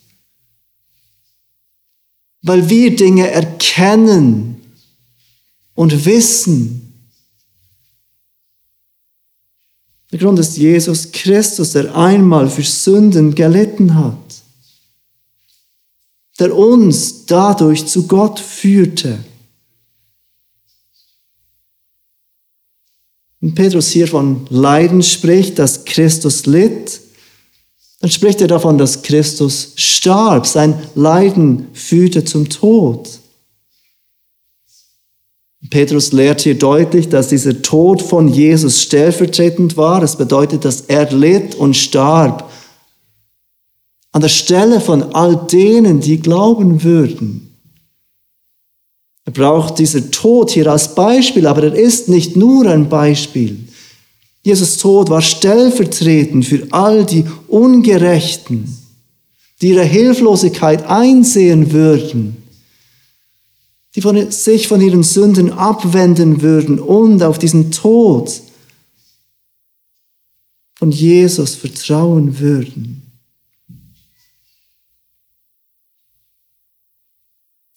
Weil 2.43 2.69
wir 2.69 2.97
Dinge 2.97 3.31
erkennen 3.31 4.61
und 5.75 6.05
wissen. 6.05 6.90
Der 10.11 10.19
Grund 10.19 10.39
ist 10.39 10.57
Jesus 10.57 11.13
Christus, 11.13 11.73
der 11.73 11.95
einmal 11.95 12.51
für 12.51 12.65
Sünden 12.65 13.35
gelitten 13.35 13.95
hat, 13.95 14.17
der 16.39 16.57
uns 16.57 17.27
dadurch 17.27 17.87
zu 17.87 18.07
Gott 18.09 18.41
führte. 18.41 19.19
Wenn 23.41 23.55
Petrus 23.55 23.89
hier 23.89 24.09
von 24.09 24.47
Leiden 24.51 25.03
spricht, 25.03 25.59
dass 25.59 25.85
Christus 25.85 26.45
litt, 26.47 27.01
dann 28.01 28.11
spricht 28.11 28.41
er 28.41 28.49
davon, 28.49 28.79
dass 28.79 29.03
Christus 29.03 29.73
starb. 29.77 30.47
Sein 30.47 30.83
Leiden 30.95 31.69
führte 31.73 32.25
zum 32.25 32.49
Tod. 32.49 33.20
Petrus 35.71 36.13
lehrt 36.13 36.41
hier 36.41 36.59
deutlich, 36.59 37.09
dass 37.09 37.29
dieser 37.29 37.63
Tod 37.63 38.03
von 38.03 38.27
Jesus 38.27 38.83
stellvertretend 38.83 39.77
war. 39.77 40.01
Das 40.01 40.17
bedeutet, 40.17 40.65
dass 40.65 40.83
er 40.83 41.11
litt 41.13 41.55
und 41.55 41.77
starb 41.77 42.51
an 44.13 44.23
der 44.23 44.29
Stelle 44.29 44.81
von 44.81 45.15
all 45.15 45.37
denen, 45.47 46.01
die 46.01 46.21
glauben 46.21 46.83
würden. 46.83 47.57
Er 49.25 49.33
braucht 49.33 49.79
dieser 49.79 50.11
Tod 50.11 50.51
hier 50.51 50.67
als 50.67 50.95
Beispiel, 50.97 51.47
aber 51.47 51.63
er 51.63 51.75
ist 51.75 52.09
nicht 52.09 52.37
nur 52.37 52.67
ein 52.67 52.89
Beispiel. 52.89 53.57
Jesus 54.43 54.79
Tod 54.79 55.11
war 55.11 55.23
stellvertretend 55.23 56.45
für 56.45 56.67
all 56.71 57.05
die 57.05 57.25
Ungerechten, 57.47 58.77
die 59.61 59.69
ihre 59.69 59.85
Hilflosigkeit 59.85 60.87
einsehen 60.87 61.71
würden, 61.71 62.40
die 63.95 64.01
von, 64.01 64.31
sich 64.31 64.69
von 64.69 64.81
ihren 64.81 65.03
Sünden 65.03 65.53
abwenden 65.53 66.43
würden 66.43 66.79
und 66.79 67.23
auf 67.23 67.39
diesen 67.39 67.73
Tod 67.73 68.41
von 70.77 70.93
Jesus 70.93 71.57
vertrauen 71.57 72.39
würden. 72.39 73.03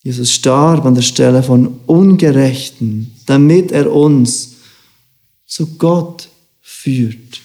Jesus 0.03 0.32
starb 0.32 0.86
an 0.86 0.96
der 0.96 1.01
Stelle 1.01 1.41
von 1.41 1.79
Ungerechten, 1.88 3.15
damit 3.25 3.72
er 3.72 3.91
uns 3.91 4.55
zu 5.46 5.77
Gott 5.77 6.29
führt. 6.62 7.41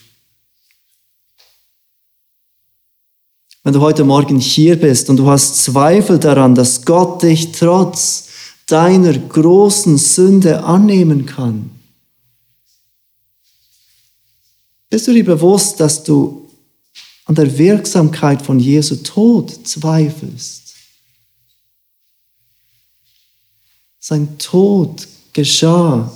Wenn 3.63 3.75
du 3.75 3.81
heute 3.81 4.03
Morgen 4.03 4.39
hier 4.39 4.77
bist 4.77 5.09
und 5.09 5.19
du 5.19 5.29
hast 5.29 5.63
Zweifel 5.63 6.19
daran, 6.19 6.55
dass 6.55 6.85
Gott 6.85 7.23
dich 7.23 7.53
trotz 7.53 8.28
deiner 8.69 9.19
großen 9.19 9.99
Sünde 9.99 10.63
annehmen 10.63 11.27
kann, 11.27 11.71
bist 14.91 15.09
du 15.09 15.13
dir 15.13 15.25
bewusst, 15.25 15.81
dass 15.81 16.05
du 16.05 16.49
an 17.25 17.35
der 17.35 17.59
Wirksamkeit 17.59 18.41
von 18.41 18.61
Jesu 18.61 18.97
Tod 18.97 19.67
zweifelst? 19.67 20.75
Sein 23.99 24.39
Tod 24.39 25.07
geschah, 25.33 26.13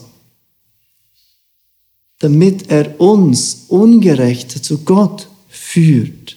damit 2.19 2.71
er 2.71 3.01
uns 3.01 3.65
Ungerechte 3.69 4.63
zu 4.63 4.79
Gott 4.79 5.29
führt. 5.49 6.32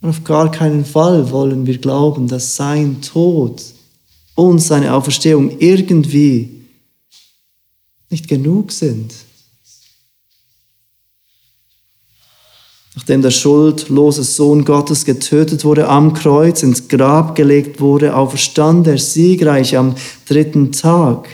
Und 0.00 0.08
auf 0.08 0.24
gar 0.24 0.50
keinen 0.50 0.84
Fall 0.84 1.30
wollen 1.30 1.66
wir 1.66 1.78
glauben, 1.78 2.26
dass 2.26 2.56
sein 2.56 3.02
Tod 3.02 3.62
und 4.34 4.58
seine 4.58 4.94
Auferstehung 4.94 5.58
irgendwie 5.58 6.66
nicht 8.08 8.28
genug 8.28 8.72
sind. 8.72 9.12
Nachdem 12.96 13.22
der 13.22 13.30
schuldlose 13.30 14.24
Sohn 14.24 14.64
Gottes 14.64 15.04
getötet 15.04 15.64
wurde 15.64 15.88
am 15.88 16.12
Kreuz, 16.12 16.62
ins 16.62 16.88
Grab 16.88 17.36
gelegt 17.36 17.80
wurde, 17.80 18.16
auferstand 18.16 18.86
er 18.86 18.98
siegreich 18.98 19.76
am 19.76 19.94
dritten 20.26 20.72
Tag. 20.72 21.28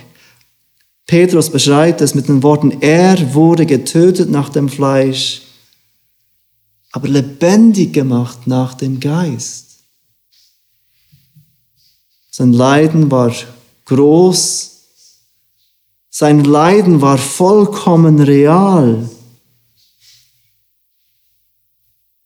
Petrus 1.06 1.50
beschreibt 1.50 2.00
es 2.00 2.14
mit 2.14 2.28
den 2.28 2.42
Worten, 2.42 2.78
er 2.80 3.34
wurde 3.34 3.64
getötet 3.64 4.30
nach 4.30 4.48
dem 4.48 4.68
Fleisch, 4.68 5.42
aber 6.96 7.08
lebendig 7.08 7.92
gemacht 7.92 8.46
nach 8.46 8.72
dem 8.72 9.00
Geist. 9.00 9.80
Sein 12.30 12.54
Leiden 12.54 13.10
war 13.10 13.34
groß, 13.84 14.80
sein 16.08 16.42
Leiden 16.42 17.02
war 17.02 17.18
vollkommen 17.18 18.18
real. 18.22 19.10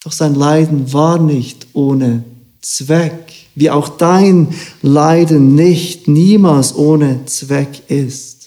Doch 0.05 0.13
sein 0.13 0.37
Leiden 0.37 0.93
war 0.93 1.19
nicht 1.19 1.67
ohne 1.73 2.23
Zweck, 2.63 3.33
wie 3.57 3.71
auch 3.71 3.89
dein 3.89 4.55
Leiden 4.83 5.57
nicht 5.57 6.07
niemals 6.07 6.77
ohne 6.77 7.25
Zweck 7.27 7.91
ist. 7.91 8.40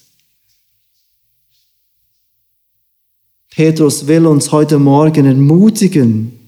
Petrus 3.55 4.07
will 4.07 4.25
uns 4.25 4.51
heute 4.51 4.79
Morgen 4.79 5.25
ermutigen, 5.25 6.39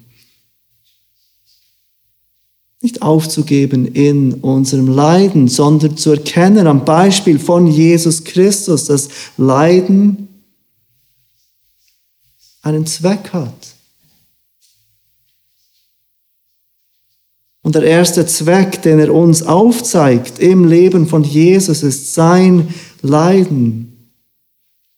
nicht 2.82 3.02
aufzugeben 3.02 3.86
in 3.86 4.34
unserem 4.36 4.88
Leiden, 4.88 5.48
sondern 5.48 5.98
zu 5.98 6.12
erkennen 6.12 6.66
am 6.66 6.84
Beispiel 6.84 7.38
von 7.38 7.68
Jesus 7.68 8.24
Christus, 8.24 8.86
dass 8.86 9.10
Leiden 9.38 10.28
einen 12.64 12.88
Zweck 12.88 13.34
hat. 13.34 13.76
Und 17.62 17.76
der 17.76 17.84
erste 17.84 18.26
Zweck, 18.26 18.82
den 18.82 19.00
er 19.00 19.14
uns 19.14 19.44
aufzeigt 19.44 20.40
im 20.40 20.66
Leben 20.66 21.08
von 21.08 21.24
Jesus, 21.24 21.84
ist 21.84 22.14
sein 22.14 22.74
Leiden 23.02 24.12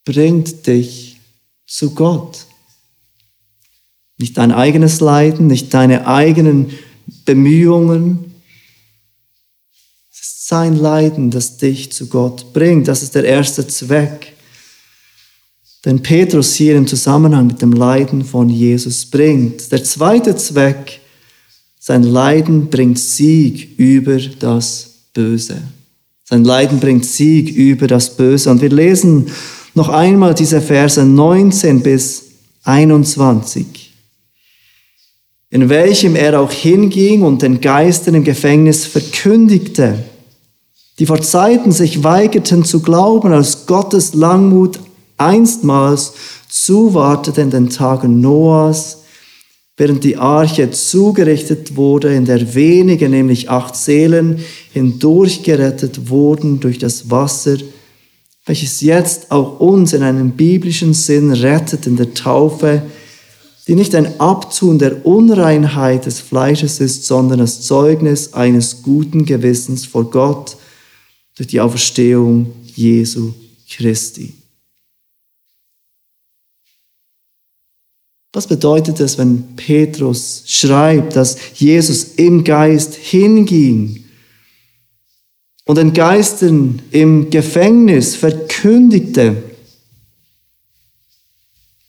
bringt 0.06 0.68
dich 0.68 1.07
zu 1.68 1.92
Gott. 1.94 2.46
Nicht 4.18 4.38
dein 4.38 4.52
eigenes 4.52 5.00
Leiden, 5.00 5.48
nicht 5.48 5.74
deine 5.74 6.08
eigenen 6.08 6.72
Bemühungen. 7.26 8.34
Es 10.12 10.22
ist 10.22 10.48
sein 10.48 10.76
Leiden, 10.76 11.30
das 11.30 11.58
dich 11.58 11.92
zu 11.92 12.08
Gott 12.08 12.54
bringt. 12.54 12.88
Das 12.88 13.04
ist 13.04 13.14
der 13.14 13.26
erste 13.26 13.68
Zweck, 13.68 14.34
den 15.86 16.02
Petrus 16.02 16.56
hier 16.56 16.76
im 16.76 16.88
Zusammenhang 16.88 17.48
mit 17.48 17.62
dem 17.62 17.74
Leiden 17.74 18.26
von 18.26 18.50
Jesus 18.50 19.06
bringt. 19.06 19.72
Der 19.72 19.84
zweite 19.84 20.36
Zweck 20.36 21.02
sein 21.80 22.04
Leiden 22.04 22.70
bringt 22.70 23.00
Sieg 23.00 23.78
über 23.78 24.18
das 24.18 24.90
Böse. 25.14 25.62
Sein 26.26 26.44
Leiden 26.44 26.82
bringt 26.82 27.06
Sieg 27.06 27.56
über 27.56 27.88
das 27.88 28.18
Böse. 28.18 28.52
Und 28.52 28.62
wir 28.62 28.70
lesen 28.70 29.28
noch 29.78 29.90
einmal 29.90 30.34
diese 30.34 30.60
Verse 30.60 31.06
19 31.06 31.82
bis 31.82 32.24
21, 32.64 33.94
in 35.52 35.70
welchem 35.70 36.16
er 36.16 36.42
auch 36.42 36.52
hinging 36.52 37.22
und 37.22 37.44
den 37.44 37.62
Geistern 37.62 38.16
im 38.16 38.24
Gefängnis 38.24 38.86
verkündigte, 38.86 40.00
die 40.98 41.06
vor 41.06 41.22
Zeiten 41.22 41.72
sich 41.72 42.04
weigerten 42.04 42.66
zu 42.66 42.82
glauben, 42.82 43.32
als 43.32 43.68
Gottes 43.68 44.16
Langmut 44.16 44.80
einstmals 45.18 46.14
zuwartete 46.50 47.42
in 47.42 47.52
den 47.52 47.70
Tagen 47.70 48.20
Noahs, 48.20 49.04
während 49.78 50.04
die 50.04 50.18
Arche 50.18 50.72
zugerichtet 50.72 51.76
wurde, 51.76 52.16
in 52.16 52.26
der 52.26 52.56
wenige, 52.56 53.10
nämlich 53.10 53.52
acht 53.52 53.76
Seelen, 53.76 54.40
hindurchgerettet 54.74 56.10
wurden 56.10 56.60
durch 56.60 56.80
das 56.80 57.12
Wasser, 57.12 57.58
welches 58.48 58.80
jetzt 58.80 59.30
auch 59.30 59.60
uns 59.60 59.92
in 59.94 60.02
einem 60.02 60.32
biblischen 60.32 60.94
Sinn 60.94 61.32
rettet 61.32 61.86
in 61.86 61.98
der 61.98 62.14
Taufe, 62.14 62.82
die 63.68 63.76
nicht 63.76 63.94
ein 63.94 64.22
Abtun 64.22 64.80
der 64.80 65.06
Unreinheit 65.06 66.06
des 66.06 66.22
Fleisches 66.22 66.80
ist, 66.80 67.06
sondern 67.06 67.40
das 67.40 67.62
Zeugnis 67.62 68.34
eines 68.34 68.82
guten 68.82 69.26
Gewissens 69.26 69.86
vor 69.86 70.10
Gott 70.10 70.56
durch 71.36 71.50
die 71.50 71.60
Auferstehung 71.60 72.54
Jesu 72.74 73.34
Christi. 73.70 74.34
Was 78.32 78.48
bedeutet 78.48 79.02
es, 79.02 79.18
wenn 79.18 79.56
Petrus 79.58 80.44
schreibt, 80.46 81.18
dass 81.18 81.38
Jesus 81.56 82.14
im 82.16 82.46
Geist 82.46 82.94
hinging 82.96 84.06
und 85.68 85.78
den 85.78 85.94
Geistern 85.94 86.82
im 86.92 87.30
Gefängnis 87.30 88.16
verkündigte? 88.16 89.44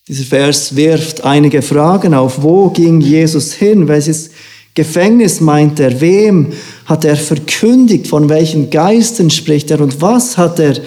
Dieser 0.06 0.24
Vers 0.24 0.74
wirft 0.74 1.24
einige 1.24 1.62
Fragen 1.62 2.12
auf. 2.12 2.42
Wo 2.42 2.70
ging 2.70 3.00
Jesus 3.00 3.52
hin? 3.52 3.88
Welches 3.88 4.30
Gefängnis 4.74 5.40
meint 5.40 5.78
er? 5.80 6.00
Wem 6.00 6.52
hat 6.86 7.04
er 7.04 7.16
verkündigt? 7.16 8.08
Von 8.08 8.28
welchen 8.28 8.70
Geistern 8.70 9.30
spricht 9.30 9.70
er? 9.70 9.80
Und 9.80 10.00
was 10.00 10.36
hat 10.36 10.58
er 10.58 10.80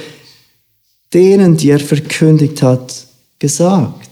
denen, 1.14 1.56
die 1.56 1.70
er 1.70 1.80
verkündigt 1.80 2.62
hat, 2.62 3.08
gesagt? 3.40 4.10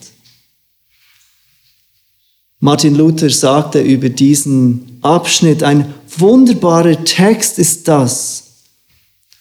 Martin 2.62 2.96
Luther 2.96 3.30
sagte 3.30 3.82
über 3.82 4.10
diesen 4.10 5.00
Abschnitt, 5.02 5.64
ein 5.64 5.94
wunderbarer 6.18 7.04
Text 7.04 7.58
ist 7.58 7.88
das. 7.88 8.49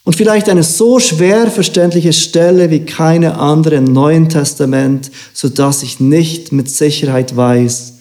Und 0.09 0.17
vielleicht 0.17 0.49
eine 0.49 0.63
so 0.63 0.99
schwer 1.01 1.51
verständliche 1.51 2.15
Stelle 2.15 2.71
wie 2.71 2.81
keine 2.81 3.35
andere 3.35 3.75
im 3.75 3.85
Neuen 3.85 4.31
Testament, 4.31 5.11
so 5.35 5.51
dass 5.51 5.83
ich 5.83 6.01
nicht 6.01 6.51
mit 6.51 6.71
Sicherheit 6.71 7.37
weiß, 7.37 7.93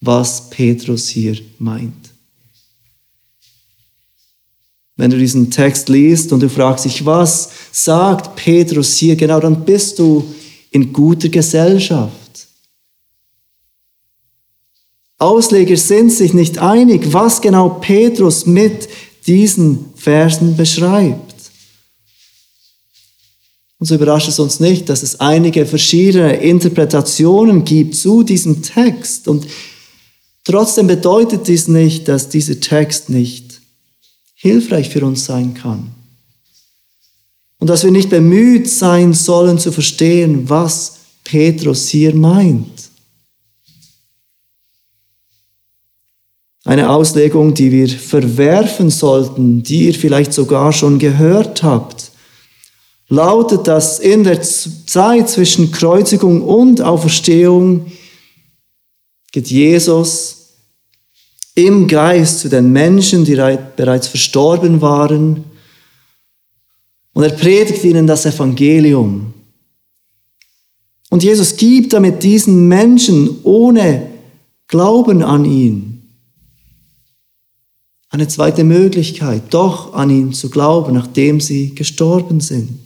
was 0.00 0.48
Petrus 0.48 1.08
hier 1.08 1.36
meint. 1.58 2.12
Wenn 4.94 5.10
du 5.10 5.18
diesen 5.18 5.50
Text 5.50 5.88
liest 5.88 6.32
und 6.32 6.38
du 6.38 6.48
fragst 6.48 6.84
dich, 6.84 7.04
was 7.04 7.50
sagt 7.72 8.36
Petrus 8.36 8.96
hier 8.96 9.16
genau, 9.16 9.40
dann 9.40 9.64
bist 9.64 9.98
du 9.98 10.24
in 10.70 10.92
guter 10.92 11.30
Gesellschaft. 11.30 12.46
Ausleger 15.18 15.76
sind 15.76 16.12
sich 16.12 16.32
nicht 16.32 16.58
einig, 16.58 17.12
was 17.12 17.40
genau 17.40 17.70
Petrus 17.80 18.46
mit 18.46 18.88
diesen 19.26 19.86
Versen 19.96 20.56
beschreibt. 20.56 21.25
Und 23.78 23.86
so 23.86 23.94
überrascht 23.94 24.28
es 24.28 24.38
uns 24.38 24.58
nicht, 24.58 24.88
dass 24.88 25.02
es 25.02 25.20
einige 25.20 25.66
verschiedene 25.66 26.36
Interpretationen 26.36 27.64
gibt 27.64 27.94
zu 27.94 28.22
diesem 28.22 28.62
Text. 28.62 29.28
Und 29.28 29.46
trotzdem 30.44 30.86
bedeutet 30.86 31.46
dies 31.46 31.68
nicht, 31.68 32.08
dass 32.08 32.28
dieser 32.28 32.58
Text 32.58 33.10
nicht 33.10 33.60
hilfreich 34.34 34.88
für 34.88 35.04
uns 35.04 35.26
sein 35.26 35.54
kann. 35.54 35.90
Und 37.58 37.68
dass 37.68 37.84
wir 37.84 37.90
nicht 37.90 38.10
bemüht 38.10 38.68
sein 38.68 39.12
sollen 39.12 39.58
zu 39.58 39.72
verstehen, 39.72 40.48
was 40.48 40.96
Petrus 41.24 41.88
hier 41.88 42.14
meint. 42.14 42.90
Eine 46.64 46.90
Auslegung, 46.90 47.54
die 47.54 47.70
wir 47.70 47.88
verwerfen 47.88 48.90
sollten, 48.90 49.62
die 49.62 49.86
ihr 49.86 49.94
vielleicht 49.94 50.32
sogar 50.32 50.72
schon 50.72 50.98
gehört 50.98 51.62
habt, 51.62 52.10
lautet, 53.08 53.66
dass 53.66 53.98
in 53.98 54.24
der 54.24 54.42
Zeit 54.42 55.28
zwischen 55.28 55.70
Kreuzigung 55.70 56.42
und 56.42 56.80
Auferstehung 56.80 57.90
geht 59.32 59.48
Jesus 59.48 60.54
im 61.54 61.86
Geist 61.86 62.40
zu 62.40 62.48
den 62.48 62.70
Menschen, 62.72 63.24
die 63.24 63.36
bereits 63.76 64.08
verstorben 64.08 64.80
waren, 64.80 65.44
und 67.12 67.22
er 67.22 67.30
predigt 67.30 67.82
ihnen 67.82 68.06
das 68.06 68.26
Evangelium. 68.26 69.32
Und 71.08 71.22
Jesus 71.22 71.56
gibt 71.56 71.94
damit 71.94 72.22
diesen 72.22 72.68
Menschen 72.68 73.38
ohne 73.42 74.10
Glauben 74.68 75.22
an 75.22 75.46
ihn 75.46 75.96
eine 78.10 78.28
zweite 78.28 78.64
Möglichkeit, 78.64 79.42
doch 79.50 79.94
an 79.94 80.10
ihn 80.10 80.32
zu 80.32 80.50
glauben, 80.50 80.94
nachdem 80.94 81.40
sie 81.40 81.74
gestorben 81.74 82.40
sind. 82.40 82.85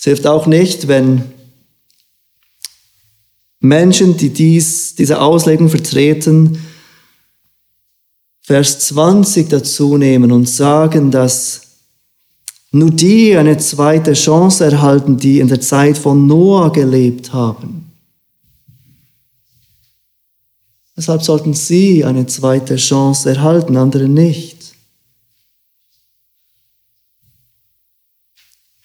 Es 0.00 0.04
hilft 0.04 0.26
auch 0.26 0.46
nicht, 0.46 0.88
wenn 0.88 1.24
Menschen, 3.60 4.16
die 4.16 4.30
dies, 4.30 4.94
diese 4.94 5.20
Auslegung 5.20 5.68
vertreten, 5.68 6.64
Vers 8.40 8.78
20 8.78 9.50
dazu 9.50 9.98
nehmen 9.98 10.32
und 10.32 10.48
sagen, 10.48 11.10
dass 11.10 11.60
nur 12.72 12.90
die 12.90 13.36
eine 13.36 13.58
zweite 13.58 14.14
Chance 14.14 14.64
erhalten, 14.64 15.18
die 15.18 15.38
in 15.38 15.48
der 15.48 15.60
Zeit 15.60 15.98
von 15.98 16.26
Noah 16.26 16.72
gelebt 16.72 17.34
haben. 17.34 17.92
Deshalb 20.96 21.22
sollten 21.22 21.52
sie 21.52 22.06
eine 22.06 22.24
zweite 22.24 22.76
Chance 22.76 23.28
erhalten, 23.28 23.76
andere 23.76 24.08
nicht. 24.08 24.59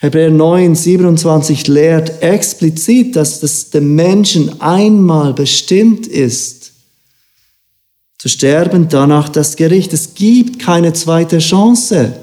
Hebräer 0.05 0.29
9, 0.29 0.75
27 0.75 1.67
lehrt 1.67 2.21
explizit, 2.21 3.15
dass 3.15 3.39
das 3.39 3.71
dem 3.71 3.95
Menschen 3.95 4.61
einmal 4.61 5.33
bestimmt 5.33 6.05
ist, 6.05 6.73
zu 8.19 8.29
sterben, 8.29 8.87
danach 8.87 9.29
das 9.29 9.55
Gericht. 9.55 9.93
Es 9.93 10.13
gibt 10.13 10.59
keine 10.59 10.93
zweite 10.93 11.39
Chance 11.39 12.13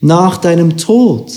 nach 0.00 0.36
deinem 0.36 0.76
Tod 0.76 1.32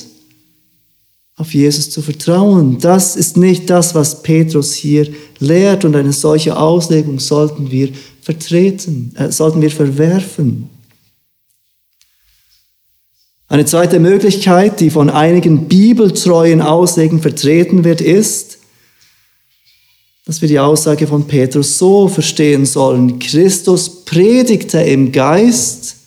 auf 1.38 1.54
Jesus 1.54 1.90
zu 1.90 2.02
vertrauen. 2.02 2.78
Das 2.80 3.16
ist 3.16 3.38
nicht 3.38 3.70
das, 3.70 3.96
was 3.96 4.22
Petrus 4.22 4.74
hier 4.74 5.08
lehrt 5.40 5.86
und 5.86 5.96
eine 5.96 6.14
solche 6.14 6.58
Auslegung 6.58 7.20
sollten 7.20 7.72
wir 7.72 7.90
vertreten, 8.22 9.14
äh, 9.16 9.32
sollten 9.32 9.62
wir 9.62 9.72
verwerfen. 9.72 10.70
Eine 13.48 13.66
zweite 13.66 14.00
Möglichkeit, 14.00 14.80
die 14.80 14.90
von 14.90 15.10
einigen 15.10 15.68
bibeltreuen 15.68 16.62
Auslegen 16.62 17.22
vertreten 17.22 17.84
wird, 17.84 18.02
ist, 18.02 18.58
dass 20.26 20.42
wir 20.42 20.48
die 20.48 20.60
Aussage 20.60 21.06
von 21.06 21.28
Petrus 21.28 21.78
so 21.78 22.08
verstehen 22.08 22.66
sollen. 22.66 23.20
Christus 23.20 24.04
predigte 24.04 24.80
im 24.80 25.12
Geist 25.12 25.98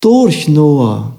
durch 0.00 0.48
Noah 0.48 1.16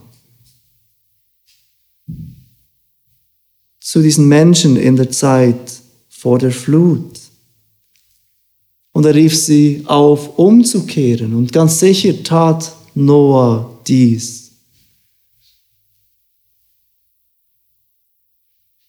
zu 3.79 4.01
diesen 4.01 4.27
Menschen 4.27 4.75
in 4.75 4.97
der 4.97 5.09
Zeit 5.09 5.81
vor 6.09 6.39
der 6.39 6.51
Flut. 6.51 7.19
Und 8.91 9.05
er 9.05 9.15
rief 9.15 9.37
sie 9.37 9.83
auf, 9.85 10.37
umzukehren. 10.37 11.33
Und 11.33 11.53
ganz 11.53 11.79
sicher 11.79 12.21
tat 12.23 12.73
Noah 12.93 13.72
dies. 13.87 14.51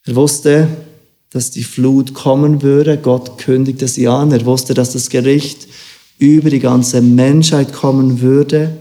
Er 0.07 0.17
wusste, 0.17 0.69
dass 1.31 1.51
die 1.51 1.65
Flut 1.65 2.15
kommen 2.15 2.63
würde. 2.63 2.99
Gott 2.99 3.39
kündigte 3.39 3.89
sie 3.89 4.07
an. 4.07 4.31
Er 4.33 4.45
wusste, 4.45 4.75
dass 4.75 4.93
das 4.93 5.09
Gericht 5.09 5.67
über 6.19 6.51
die 6.51 6.61
ganze 6.61 7.01
Menschheit 7.01 7.73
kommen 7.73 8.21
würde. 8.21 8.77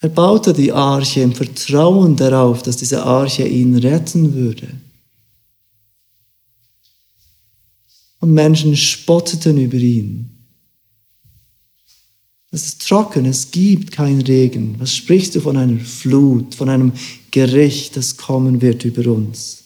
Er 0.00 0.08
baute 0.08 0.52
die 0.52 0.72
Arche 0.72 1.20
im 1.20 1.32
Vertrauen 1.32 2.16
darauf, 2.16 2.62
dass 2.62 2.76
diese 2.76 3.02
Arche 3.02 3.46
ihn 3.46 3.76
retten 3.76 4.34
würde. 4.34 4.68
Und 8.20 8.32
Menschen 8.32 8.76
spotteten 8.76 9.58
über 9.58 9.76
ihn. 9.76 10.35
Es 12.50 12.64
ist 12.64 12.86
trocken, 12.86 13.26
es 13.26 13.50
gibt 13.50 13.92
keinen 13.92 14.22
Regen. 14.22 14.76
Was 14.78 14.94
sprichst 14.94 15.34
du 15.34 15.40
von 15.40 15.56
einer 15.56 15.80
Flut, 15.80 16.54
von 16.54 16.68
einem 16.68 16.92
Gericht, 17.30 17.96
das 17.96 18.16
kommen 18.16 18.62
wird 18.62 18.84
über 18.84 19.10
uns? 19.10 19.64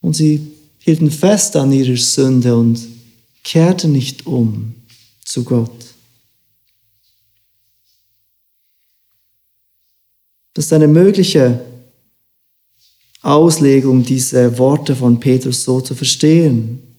Und 0.00 0.14
sie 0.14 0.40
hielten 0.78 1.10
fest 1.10 1.56
an 1.56 1.72
ihrer 1.72 1.96
Sünde 1.96 2.56
und 2.56 2.80
kehrten 3.44 3.92
nicht 3.92 4.26
um 4.26 4.74
zu 5.24 5.44
Gott. 5.44 5.70
Das 10.54 10.66
ist 10.66 10.72
eine 10.72 10.88
mögliche 10.88 11.64
Auslegung, 13.22 14.04
diese 14.04 14.58
Worte 14.58 14.96
von 14.96 15.20
Petrus 15.20 15.62
so 15.62 15.80
zu 15.80 15.94
verstehen. 15.94 16.89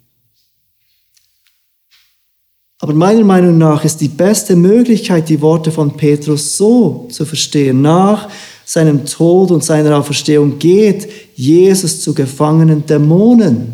Aber 2.84 2.96
meiner 2.96 3.24
Meinung 3.24 3.60
nach 3.60 3.86
ist 3.86 4.02
die 4.02 4.08
beste 4.08 4.56
Möglichkeit, 4.56 5.30
die 5.30 5.40
Worte 5.40 5.72
von 5.72 5.96
Petrus 5.96 6.58
so 6.58 7.08
zu 7.12 7.26
verstehen. 7.26 7.84
Nach 7.84 8.28
seinem 8.66 9.06
Tod 9.06 9.52
und 9.52 9.64
seiner 9.64 9.96
Auferstehung 9.96 10.58
geht 10.58 11.08
Jesus 11.36 12.02
zu 12.02 12.16
gefangenen 12.16 12.84
Dämonen, 12.84 13.74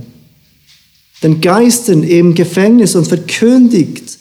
den 1.24 1.40
Geistern 1.40 2.04
im 2.04 2.36
Gefängnis 2.36 2.96
und 2.96 3.08
verkündigt 3.08 4.20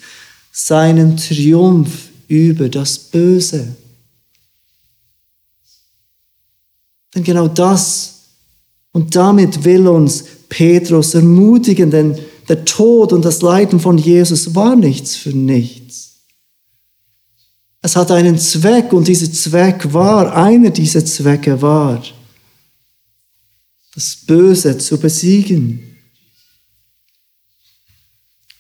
seinen 0.52 1.16
Triumph 1.16 2.08
über 2.28 2.68
das 2.68 2.96
Böse. 2.96 3.66
Denn 7.12 7.24
genau 7.24 7.48
das 7.48 8.20
und 8.92 9.16
damit 9.16 9.64
will 9.64 9.88
uns 9.88 10.24
Petrus 10.48 11.14
ermutigen, 11.14 11.90
denn 11.90 12.16
der 12.48 12.64
Tod 12.64 13.12
und 13.12 13.24
das 13.24 13.42
Leiden 13.42 13.80
von 13.80 13.98
Jesus 13.98 14.54
war 14.54 14.76
nichts 14.76 15.16
für 15.16 15.30
nichts. 15.30 16.06
Es 17.82 17.96
hat 17.96 18.10
einen 18.10 18.38
Zweck 18.38 18.92
und 18.92 19.06
dieser 19.06 19.32
Zweck 19.32 19.92
war, 19.92 20.34
einer 20.34 20.70
dieser 20.70 21.04
Zwecke 21.04 21.62
war, 21.62 22.02
das 23.94 24.16
Böse 24.26 24.76
zu 24.78 24.98
besiegen. 24.98 25.96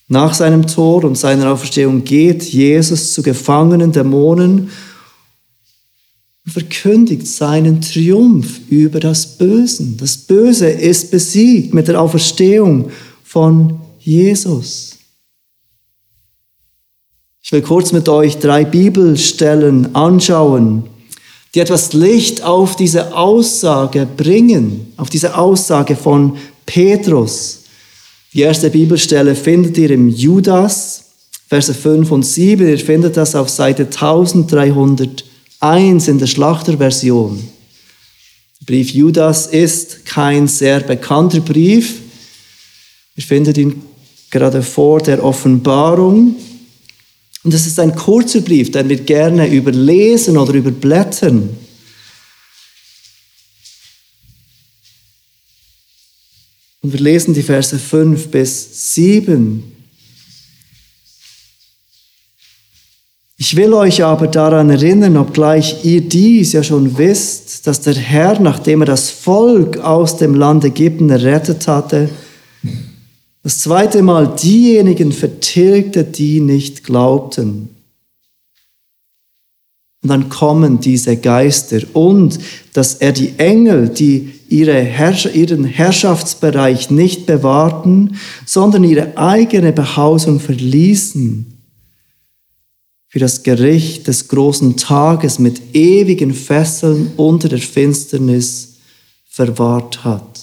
Nach 0.08 0.32
seinem 0.32 0.66
Tod 0.66 1.04
und 1.04 1.18
seiner 1.18 1.50
Auferstehung 1.50 2.04
geht 2.04 2.44
Jesus 2.44 3.12
zu 3.12 3.22
gefangenen 3.22 3.90
Dämonen 3.90 4.70
und 6.44 6.52
verkündigt 6.52 7.26
seinen 7.26 7.80
Triumph 7.80 8.60
über 8.70 9.00
das 9.00 9.36
Böse. 9.36 9.84
Das 9.96 10.16
Böse 10.16 10.68
ist 10.68 11.10
besiegt 11.10 11.74
mit 11.74 11.88
der 11.88 12.00
Auferstehung 12.00 12.92
von 13.26 13.80
Jesus. 13.98 14.98
Ich 17.42 17.52
will 17.52 17.62
kurz 17.62 17.92
mit 17.92 18.08
euch 18.08 18.38
drei 18.38 18.64
Bibelstellen 18.64 19.94
anschauen, 19.94 20.84
die 21.54 21.60
etwas 21.60 21.92
Licht 21.92 22.42
auf 22.42 22.76
diese 22.76 23.14
Aussage 23.16 24.06
bringen, 24.06 24.92
auf 24.96 25.10
diese 25.10 25.36
Aussage 25.36 25.96
von 25.96 26.38
Petrus, 26.64 27.64
Die 28.32 28.42
erste 28.42 28.68
Bibelstelle 28.68 29.34
findet 29.34 29.78
ihr 29.78 29.90
im 29.90 30.10
Judas, 30.10 31.04
Verse 31.48 31.72
5 31.72 32.10
und 32.10 32.22
7. 32.22 32.68
Ihr 32.68 32.78
findet 32.78 33.16
das 33.16 33.34
auf 33.34 33.48
Seite 33.48 33.84
1301 33.84 36.08
in 36.08 36.18
der 36.18 36.26
Schlachterversion. 36.26 37.48
Der 38.60 38.66
Brief 38.66 38.90
Judas 38.90 39.46
ist 39.46 40.04
kein 40.04 40.48
sehr 40.48 40.80
bekannter 40.80 41.40
Brief. 41.40 42.02
Ihr 43.16 43.22
findet 43.22 43.56
ihn 43.56 43.82
gerade 44.30 44.62
vor 44.62 45.00
der 45.00 45.24
Offenbarung. 45.24 46.36
Und 47.42 47.54
es 47.54 47.66
ist 47.66 47.78
ein 47.78 47.94
kurzer 47.94 48.40
Brief, 48.40 48.70
den 48.70 48.88
wir 48.88 48.98
gerne 48.98 49.48
überlesen 49.48 50.36
oder 50.36 50.52
überblättern. 50.52 51.48
Und 56.82 56.92
wir 56.92 57.00
lesen 57.00 57.34
die 57.34 57.42
Verse 57.42 57.78
5 57.78 58.28
bis 58.28 58.94
7. 58.94 59.72
Ich 63.38 63.54
will 63.54 63.74
euch 63.74 64.02
aber 64.02 64.28
daran 64.28 64.70
erinnern, 64.70 65.16
obgleich 65.16 65.84
ihr 65.84 66.00
dies 66.00 66.52
ja 66.52 66.62
schon 66.62 66.96
wisst, 66.98 67.66
dass 67.66 67.80
der 67.80 67.94
Herr, 67.94 68.40
nachdem 68.40 68.82
er 68.82 68.86
das 68.86 69.10
Volk 69.10 69.78
aus 69.78 70.16
dem 70.16 70.34
Land 70.34 70.64
Ägypten 70.64 71.10
errettet 71.10 71.68
hatte, 71.68 72.08
das 73.46 73.60
zweite 73.60 74.02
Mal 74.02 74.34
diejenigen 74.34 75.12
vertilgte, 75.12 76.02
die 76.02 76.40
nicht 76.40 76.82
glaubten. 76.82 77.68
Und 80.02 80.08
dann 80.08 80.28
kommen 80.28 80.80
diese 80.80 81.16
Geister 81.16 81.78
und 81.92 82.40
dass 82.72 82.94
er 82.94 83.12
die 83.12 83.38
Engel, 83.38 83.88
die 83.88 84.32
ihre 84.48 84.74
Herrscher, 84.74 85.32
ihren 85.32 85.62
Herrschaftsbereich 85.62 86.90
nicht 86.90 87.26
bewahrten, 87.26 88.16
sondern 88.44 88.82
ihre 88.82 89.16
eigene 89.16 89.72
Behausung 89.72 90.40
verließen, 90.40 91.46
für 93.06 93.20
das 93.20 93.44
Gericht 93.44 94.08
des 94.08 94.26
großen 94.26 94.76
Tages 94.76 95.38
mit 95.38 95.72
ewigen 95.72 96.34
Fesseln 96.34 97.12
unter 97.16 97.48
der 97.48 97.60
Finsternis 97.60 98.78
verwahrt 99.28 100.02
hat. 100.02 100.35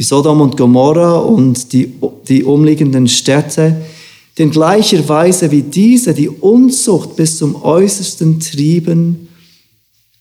Wie 0.00 0.04
Sodom 0.04 0.40
und 0.40 0.56
Gomorra 0.56 1.18
und 1.18 1.74
die, 1.74 1.92
die 2.26 2.42
umliegenden 2.42 3.06
Städte, 3.06 3.82
in 4.34 4.50
gleicher 4.50 5.06
Weise 5.06 5.50
wie 5.50 5.60
diese 5.60 6.14
die 6.14 6.30
Unzucht 6.30 7.16
bis 7.16 7.36
zum 7.36 7.62
Äußersten 7.62 8.40
trieben 8.40 9.28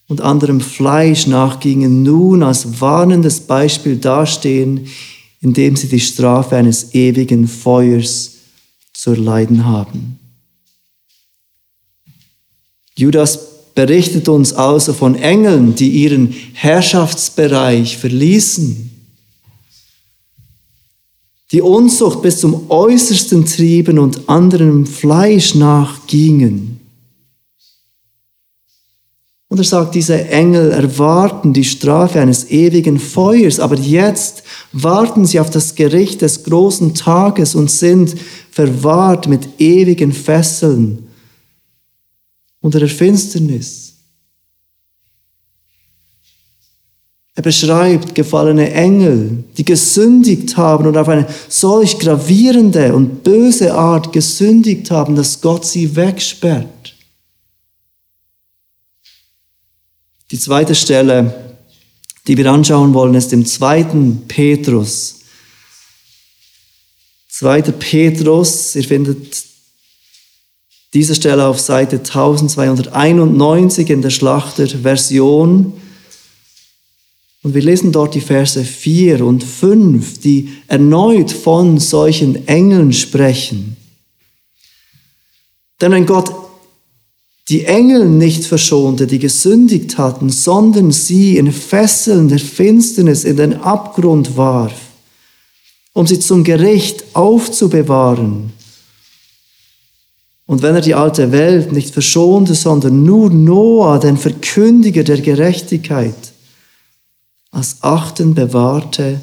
und 0.09 0.19
anderem 0.19 0.59
Fleisch 0.59 1.27
nachgingen, 1.27 2.03
nun 2.03 2.43
als 2.43 2.81
warnendes 2.81 3.39
Beispiel 3.39 3.95
dastehen, 3.95 4.87
indem 5.39 5.77
sie 5.77 5.87
die 5.87 6.01
Strafe 6.01 6.57
eines 6.57 6.93
ewigen 6.93 7.47
Feuers 7.47 8.33
zu 8.91 9.11
erleiden 9.11 9.63
haben. 9.63 10.19
Judas 12.97 13.39
berichtet 13.75 14.27
uns 14.27 14.51
also 14.51 14.91
von 14.91 15.15
Engeln, 15.15 15.73
die 15.73 15.87
ihren 15.87 16.35
Herrschaftsbereich 16.51 17.97
verließen, 17.97 18.98
die 21.51 21.62
Unzucht 21.62 22.21
bis 22.21 22.39
zum 22.39 22.69
Äußersten 22.69 23.45
trieben 23.45 23.97
und 23.97 24.29
anderem 24.29 24.85
Fleisch 24.85 25.55
nachgingen. 25.55 26.79
Und 29.47 29.57
er 29.57 29.63
sagt, 29.63 29.95
diese 29.95 30.27
Engel 30.27 30.69
erwarten 30.71 31.53
die 31.53 31.63
Strafe 31.63 32.21
eines 32.21 32.51
ewigen 32.51 32.99
Feuers, 32.99 33.59
aber 33.59 33.75
jetzt 33.75 34.43
warten 34.71 35.25
sie 35.25 35.39
auf 35.39 35.49
das 35.49 35.73
Gericht 35.73 36.21
des 36.21 36.43
großen 36.43 36.93
Tages 36.93 37.55
und 37.55 37.71
sind 37.71 38.15
verwahrt 38.51 39.27
mit 39.27 39.59
ewigen 39.59 40.13
Fesseln 40.13 41.07
unter 42.62 42.79
der 42.79 42.89
Finsternis. 42.89 43.88
Er 47.39 47.43
beschreibt 47.43 48.15
gefallene 48.15 48.73
Engel, 48.73 49.45
die 49.56 49.63
gesündigt 49.63 50.58
haben 50.58 50.86
und 50.86 50.97
auf 50.97 51.08
eine 51.08 51.25
solch 51.47 51.97
gravierende 51.97 52.93
und 52.93 53.23
böse 53.23 53.73
Art 53.73 54.12
gesündigt 54.12 54.91
haben, 54.91 55.15
dass 55.15 55.39
Gott 55.39 55.65
sie 55.65 55.95
wegsperrt. 55.95 56.95
Die 60.32 60.38
zweite 60.38 60.75
Stelle, 60.75 61.56
die 62.28 62.36
wir 62.36 62.52
anschauen 62.52 62.93
wollen, 62.93 63.15
ist 63.15 63.32
im 63.32 63.45
zweiten 63.45 64.23
Petrus. 64.28 65.21
Zweiter 67.30 67.71
Petrus, 67.71 68.75
ihr 68.75 68.84
findet 68.84 69.45
diese 70.93 71.15
Stelle 71.15 71.47
auf 71.47 71.62
Seite 71.62 71.99
1291 71.99 73.89
in 73.89 74.02
der 74.02 74.10
Schlachterversion. 74.10 75.71
Und 77.41 77.54
wir 77.54 77.62
lesen 77.62 77.91
dort 77.91 78.15
die 78.15 78.21
Verse 78.21 78.63
4 78.63 79.25
und 79.25 79.43
5, 79.43 80.19
die 80.19 80.49
erneut 80.67 81.32
von 81.32 81.80
solchen 81.80 82.47
Engeln 82.47 82.91
sprechen. 82.91 83.78
Denn 85.80 85.93
wenn 85.93 86.06
Gott 86.06 86.34
die 87.47 87.65
Engel 87.65 88.08
nicht 88.08 88.45
verschonte, 88.45 89.08
die 89.08 89.19
gesündigt 89.19 89.97
hatten, 89.97 90.30
sondern 90.30 90.91
sie 90.91 91.38
in 91.38 91.52
Fesseln 91.52 92.28
der 92.28 92.39
Finsternis 92.39 93.23
in 93.23 93.38
den 93.38 93.56
Abgrund 93.56 94.38
warf, 94.38 94.73
um 95.93 96.06
sie 96.06 96.19
zum 96.19 96.43
Gericht 96.43 97.04
aufzubewahren. 97.13 98.52
Und 100.45 100.62
wenn 100.62 100.75
er 100.75 100.82
die 100.82 100.95
alte 100.95 101.32
Welt 101.32 101.71
nicht 101.71 101.93
verschonte, 101.93 102.54
sondern 102.54 103.04
nur 103.04 103.30
Noah, 103.30 103.99
den 103.99 104.17
Verkündiger 104.17 105.04
der 105.04 105.21
Gerechtigkeit, 105.21 106.34
als 107.51 107.77
Achten 107.81 108.33
bewahrte, 108.33 109.19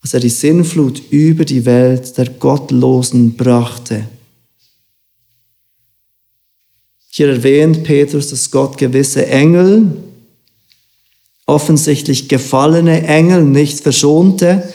als 0.00 0.14
er 0.14 0.20
die 0.20 0.30
Sinnflut 0.30 1.02
über 1.10 1.44
die 1.44 1.64
Welt 1.64 2.16
der 2.18 2.28
Gottlosen 2.28 3.36
brachte, 3.36 4.08
hier 7.14 7.28
erwähnt 7.28 7.84
Petrus, 7.84 8.30
dass 8.30 8.50
Gott 8.50 8.78
gewisse 8.78 9.26
Engel, 9.26 9.98
offensichtlich 11.44 12.26
gefallene 12.26 13.06
Engel, 13.06 13.44
nicht 13.44 13.80
verschonte, 13.80 14.72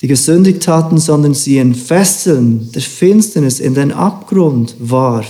die 0.00 0.08
gesündigt 0.08 0.66
hatten, 0.68 0.96
sondern 0.96 1.34
sie 1.34 1.58
in 1.58 1.74
Fesseln 1.74 2.72
der 2.72 2.80
Finsternis 2.80 3.60
in 3.60 3.74
den 3.74 3.92
Abgrund 3.92 4.74
warf, 4.78 5.28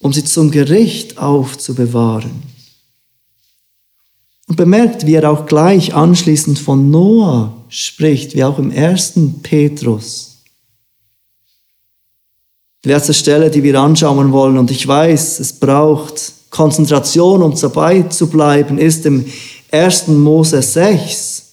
um 0.00 0.12
sie 0.12 0.24
zum 0.24 0.50
Gericht 0.50 1.16
aufzubewahren. 1.16 2.57
Und 4.48 4.56
bemerkt, 4.56 5.06
wie 5.06 5.14
er 5.14 5.30
auch 5.30 5.46
gleich 5.46 5.94
anschließend 5.94 6.58
von 6.58 6.90
Noah 6.90 7.54
spricht, 7.68 8.34
wie 8.34 8.44
auch 8.44 8.58
im 8.58 8.72
ersten 8.72 9.40
Petrus. 9.42 10.38
Die 12.84 12.88
letzte 12.88 13.14
Stelle, 13.14 13.50
die 13.50 13.62
wir 13.62 13.78
anschauen 13.78 14.32
wollen, 14.32 14.58
und 14.58 14.70
ich 14.70 14.86
weiß, 14.86 15.40
es 15.40 15.52
braucht 15.52 16.32
Konzentration, 16.50 17.42
um 17.42 17.54
dabei 17.54 18.02
zu 18.02 18.28
bleiben, 18.28 18.78
ist 18.78 19.04
im 19.04 19.24
1. 19.70 20.08
Mose 20.08 20.62
6. 20.62 21.44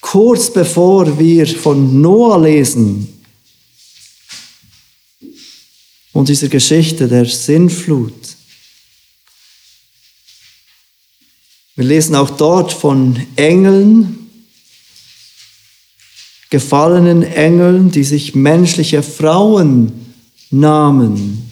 Kurz 0.00 0.52
bevor 0.52 1.18
wir 1.18 1.46
von 1.46 2.00
Noah 2.00 2.40
lesen 2.40 3.12
und 6.12 6.28
dieser 6.28 6.48
Geschichte 6.48 7.08
der 7.08 7.24
Sinnflut. 7.24 8.25
Wir 11.76 11.84
lesen 11.84 12.14
auch 12.14 12.30
dort 12.30 12.72
von 12.72 13.20
Engeln, 13.36 14.30
gefallenen 16.48 17.22
Engeln, 17.22 17.90
die 17.90 18.04
sich 18.04 18.34
menschliche 18.34 19.02
Frauen 19.02 19.92
nahmen. 20.50 21.42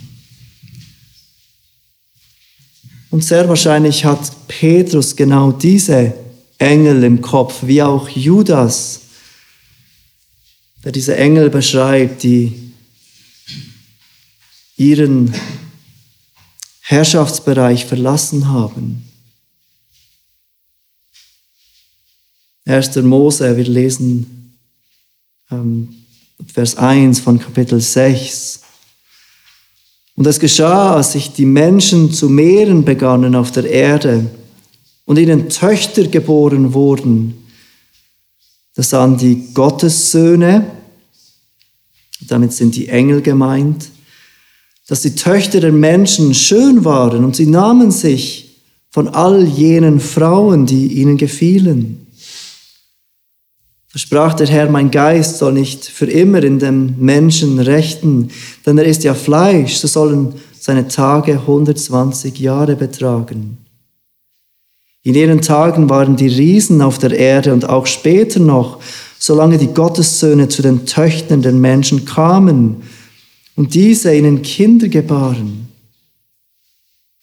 Und 3.11 3.23
sehr 3.23 3.49
wahrscheinlich 3.51 4.07
hat 4.07 4.49
Petrus 4.49 5.15
genau 5.15 5.53
diese 5.53 6.15
Engel 6.57 7.05
im 7.05 7.21
Kopf, 7.21 7.59
wie 7.63 7.83
auch 7.83 8.09
Judas, 8.09 9.03
der 10.85 10.93
diese 10.93 11.17
Engel 11.17 11.51
beschreibt, 11.51 12.23
die 12.23 12.73
ihren 14.77 15.35
Herrschaftsbereich 16.81 17.85
verlassen 17.85 18.49
haben. 18.49 19.14
1. 22.67 22.97
Mose, 23.03 23.57
wir 23.57 23.65
lesen 23.65 24.59
ähm, 25.51 25.89
Vers 26.53 26.77
1 26.77 27.21
von 27.21 27.39
Kapitel 27.39 27.81
6. 27.81 28.61
Und 30.17 30.27
es 30.27 30.39
geschah, 30.39 30.97
als 30.97 31.13
sich 31.13 31.33
die 31.33 31.45
Menschen 31.45 32.13
zu 32.13 32.29
mehren 32.29 32.85
begannen 32.85 33.35
auf 33.35 33.51
der 33.51 33.69
Erde, 33.69 34.31
und 35.05 35.19
ihnen 35.19 35.49
Töchter 35.49 36.07
geboren 36.07 36.73
wurden. 36.73 37.35
Das 38.75 38.93
waren 38.93 39.17
die 39.17 39.53
Gottessöhne, 39.53 40.67
damit 42.27 42.53
sind 42.53 42.75
die 42.75 42.89
Engel 42.89 43.21
gemeint, 43.21 43.91
dass 44.87 45.03
die 45.03 45.15
Töchter 45.15 45.61
der 45.61 45.73
Menschen 45.73 46.35
schön 46.35 46.85
waren 46.85 47.25
und 47.25 47.37
sie 47.37 47.47
nahmen 47.47 47.91
sich 47.91 48.61
von 48.91 49.09
all 49.09 49.45
jenen 49.45 50.01
Frauen, 50.01 50.67
die 50.67 50.87
ihnen 50.95 51.17
gefielen. 51.17 52.04
Versprach 53.95 54.35
der 54.35 54.49
Herr, 54.49 54.69
mein 54.69 54.91
Geist 54.91 55.39
soll 55.39 55.53
nicht 55.53 55.85
für 55.85 56.07
immer 56.07 56.43
in 56.43 56.59
dem 56.59 56.97
Menschen 56.99 57.61
rechten, 57.61 58.29
denn 58.67 58.77
er 58.77 58.87
ist 58.87 59.05
ja 59.05 59.15
Fleisch, 59.15 59.77
so 59.77 59.87
sollen 59.87 60.35
seine 60.59 60.89
Tage 60.89 61.35
120 61.35 62.37
Jahre 62.41 62.75
betragen. 62.75 63.59
In 65.05 65.15
ihren 65.15 65.43
Tagen 65.43 65.89
waren 65.89 66.17
die 66.17 66.27
Riesen 66.27 66.83
auf 66.83 66.99
der 66.99 67.13
Erde 67.17 67.53
und 67.53 67.69
auch 67.69 67.87
später 67.87 68.41
noch, 68.41 68.81
solange 69.21 69.59
die 69.59 69.73
Gottessöhne 69.73 70.49
zu 70.49 70.63
den 70.63 70.87
Töchtern 70.87 71.43
der 71.43 71.53
Menschen 71.53 72.05
kamen 72.05 72.83
und 73.55 73.75
diese 73.75 74.13
ihnen 74.13 74.43
Kinder 74.43 74.89
gebaren. 74.89 75.69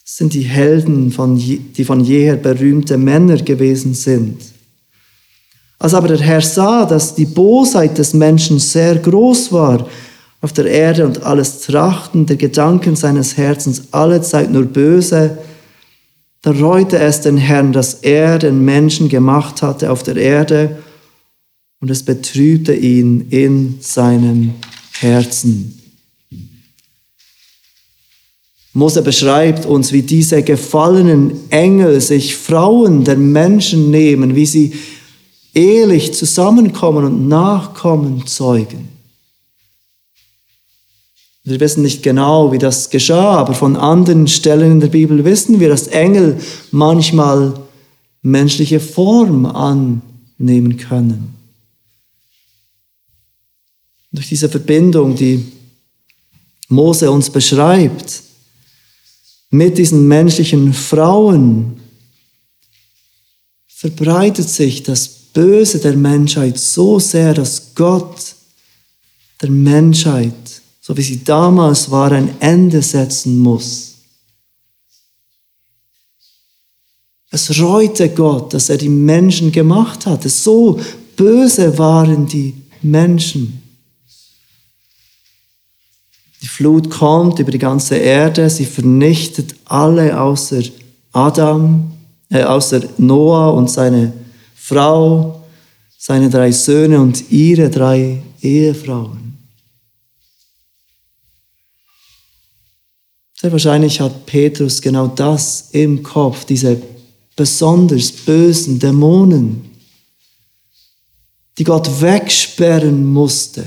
Das 0.01 0.15
sind 0.15 0.34
die 0.34 0.43
Helden, 0.43 1.12
von, 1.12 1.36
die 1.36 1.84
von 1.84 1.99
jeher 1.99 2.38
berühmte 2.38 2.97
Männer 2.97 3.36
gewesen 3.36 3.93
sind. 3.93 4.38
Als 5.82 5.96
aber 5.96 6.10
der 6.10 6.20
Herr 6.20 6.41
sah, 6.41 6.86
dass 6.86 7.15
die 7.15 7.26
Bosheit 7.26 7.98
des 7.98 8.13
Menschen 8.13 8.60
sehr 8.60 8.98
groß 9.00 9.52
war 9.52 9.88
auf 10.39 10.54
der 10.54 10.67
Erde 10.67 11.08
und 11.08 11.24
alles 11.24 11.62
Trachten 11.62 12.28
der 12.28 12.36
Gedanken 12.36 12.96
seines 12.96 13.36
Herzens 13.36 13.86
alle 13.89 14.22
Zeit 14.22 14.52
nur 14.52 14.65
böse, 14.65 15.39
da 16.44 16.52
reute 16.52 17.00
es 17.00 17.22
den 17.22 17.38
Herrn, 17.38 17.74
dass 17.74 17.96
er 17.96 18.38
den 18.38 18.63
Menschen 18.63 19.10
gemacht 19.10 19.63
hatte 19.63 19.91
auf 19.91 20.04
der 20.04 20.17
Erde 20.17 20.78
und 21.80 21.89
es 21.89 22.04
betrübte 22.04 22.76
ihn 22.76 23.26
in 23.32 23.78
seinem 23.82 24.54
Herzen. 25.00 25.80
Mose 28.74 29.02
beschreibt 29.02 29.65
uns, 29.65 29.91
wie 29.91 30.04
diese 30.04 30.44
gefallenen 30.44 31.32
Engel 31.50 32.00
sich 32.02 32.36
Frauen 32.36 33.04
der 33.04 33.17
Menschen 33.17 33.89
nehmen, 33.89 34.36
wie 34.36 34.46
sie 34.46 34.74
ehelich 35.53 36.13
zusammenkommen 36.13 37.05
und 37.05 37.27
Nachkommen 37.27 38.25
zeugen. 38.25 38.89
Wir 41.43 41.59
wissen 41.59 41.81
nicht 41.81 42.03
genau, 42.03 42.51
wie 42.51 42.59
das 42.59 42.89
geschah, 42.89 43.37
aber 43.37 43.53
von 43.55 43.75
anderen 43.75 44.27
Stellen 44.27 44.73
in 44.73 44.79
der 44.79 44.87
Bibel 44.89 45.25
wissen 45.25 45.59
wir, 45.59 45.69
dass 45.69 45.87
Engel 45.87 46.39
manchmal 46.69 47.59
menschliche 48.21 48.79
Form 48.79 49.47
annehmen 49.47 50.77
können. 50.77 51.35
Durch 54.11 54.29
diese 54.29 54.49
Verbindung, 54.49 55.15
die 55.15 55.43
Mose 56.67 57.09
uns 57.09 57.29
beschreibt, 57.29 58.21
mit 59.49 59.77
diesen 59.77 60.07
menschlichen 60.07 60.73
Frauen, 60.73 61.79
verbreitet 63.67 64.47
sich 64.47 64.83
das 64.83 65.20
Böse 65.34 65.80
der 65.80 65.96
Menschheit 65.96 66.58
so 66.58 67.00
sehr, 67.00 67.34
dass 67.34 67.74
Gott 67.76 68.36
der 69.41 69.50
Menschheit 69.50 70.62
so 70.82 70.98
wie 70.98 71.04
sie 71.04 71.24
damals 71.24 71.89
war, 71.91 72.12
ein 72.12 72.41
Ende 72.41 72.82
setzen 72.82 73.38
muss. 73.38 73.94
Es 77.30 77.58
reute 77.62 78.10
Gott, 78.10 78.54
dass 78.54 78.70
er 78.70 78.78
die 78.78 78.89
Menschen 78.89 79.52
gemacht 79.54 80.06
hatte. 80.06 80.28
So 80.28 80.82
böse 81.15 81.78
waren 81.78 82.26
die 82.26 82.56
Menschen. 82.82 83.62
Die 86.41 86.48
Flut 86.48 86.89
kommt 86.89 87.39
über 87.39 87.52
die 87.52 87.60
ganze 87.60 87.96
Erde, 87.96 88.50
sie 88.50 88.65
vernichtet 88.65 89.56
alle 89.65 90.20
außer 90.20 90.63
Adam, 91.13 91.91
äh, 92.30 92.44
außer 92.44 92.82
Noah 92.98 93.54
und 93.54 93.70
seine 93.70 94.12
Frau, 94.71 95.43
seine 95.97 96.29
drei 96.29 96.49
Söhne 96.53 97.01
und 97.01 97.29
ihre 97.29 97.69
drei 97.69 98.21
Ehefrauen. 98.41 99.38
Sehr 103.41 103.51
wahrscheinlich 103.51 103.99
hat 103.99 104.25
Petrus 104.25 104.81
genau 104.81 105.07
das 105.07 105.71
im 105.71 106.01
Kopf, 106.01 106.45
diese 106.45 106.81
besonders 107.36 108.13
bösen 108.13 108.79
Dämonen, 108.79 109.69
die 111.57 111.65
Gott 111.65 111.89
wegsperren 111.99 113.05
musste. 113.05 113.65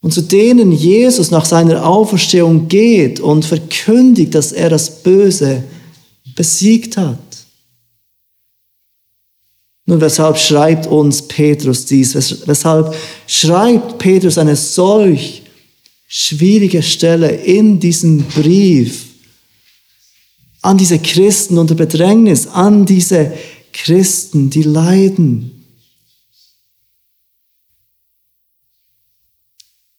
Und 0.00 0.12
zu 0.12 0.22
denen 0.22 0.72
Jesus 0.72 1.30
nach 1.30 1.44
seiner 1.44 1.86
Auferstehung 1.86 2.66
geht 2.66 3.20
und 3.20 3.44
verkündigt, 3.44 4.34
dass 4.34 4.50
er 4.50 4.68
das 4.68 5.04
Böse 5.04 5.62
besiegt 6.34 6.96
hat. 6.96 7.31
Nun, 9.86 10.00
weshalb 10.00 10.38
schreibt 10.38 10.86
uns 10.86 11.26
Petrus 11.26 11.86
dies? 11.86 12.14
Weshalb 12.46 12.94
schreibt 13.26 13.98
Petrus 13.98 14.38
eine 14.38 14.54
solch 14.54 15.42
schwierige 16.06 16.82
Stelle 16.82 17.30
in 17.30 17.80
diesem 17.80 18.22
Brief 18.24 19.06
an 20.62 20.78
diese 20.78 21.00
Christen 21.00 21.58
unter 21.58 21.74
Bedrängnis, 21.74 22.46
an 22.46 22.86
diese 22.86 23.36
Christen, 23.72 24.48
die 24.48 24.62
leiden. 24.62 25.64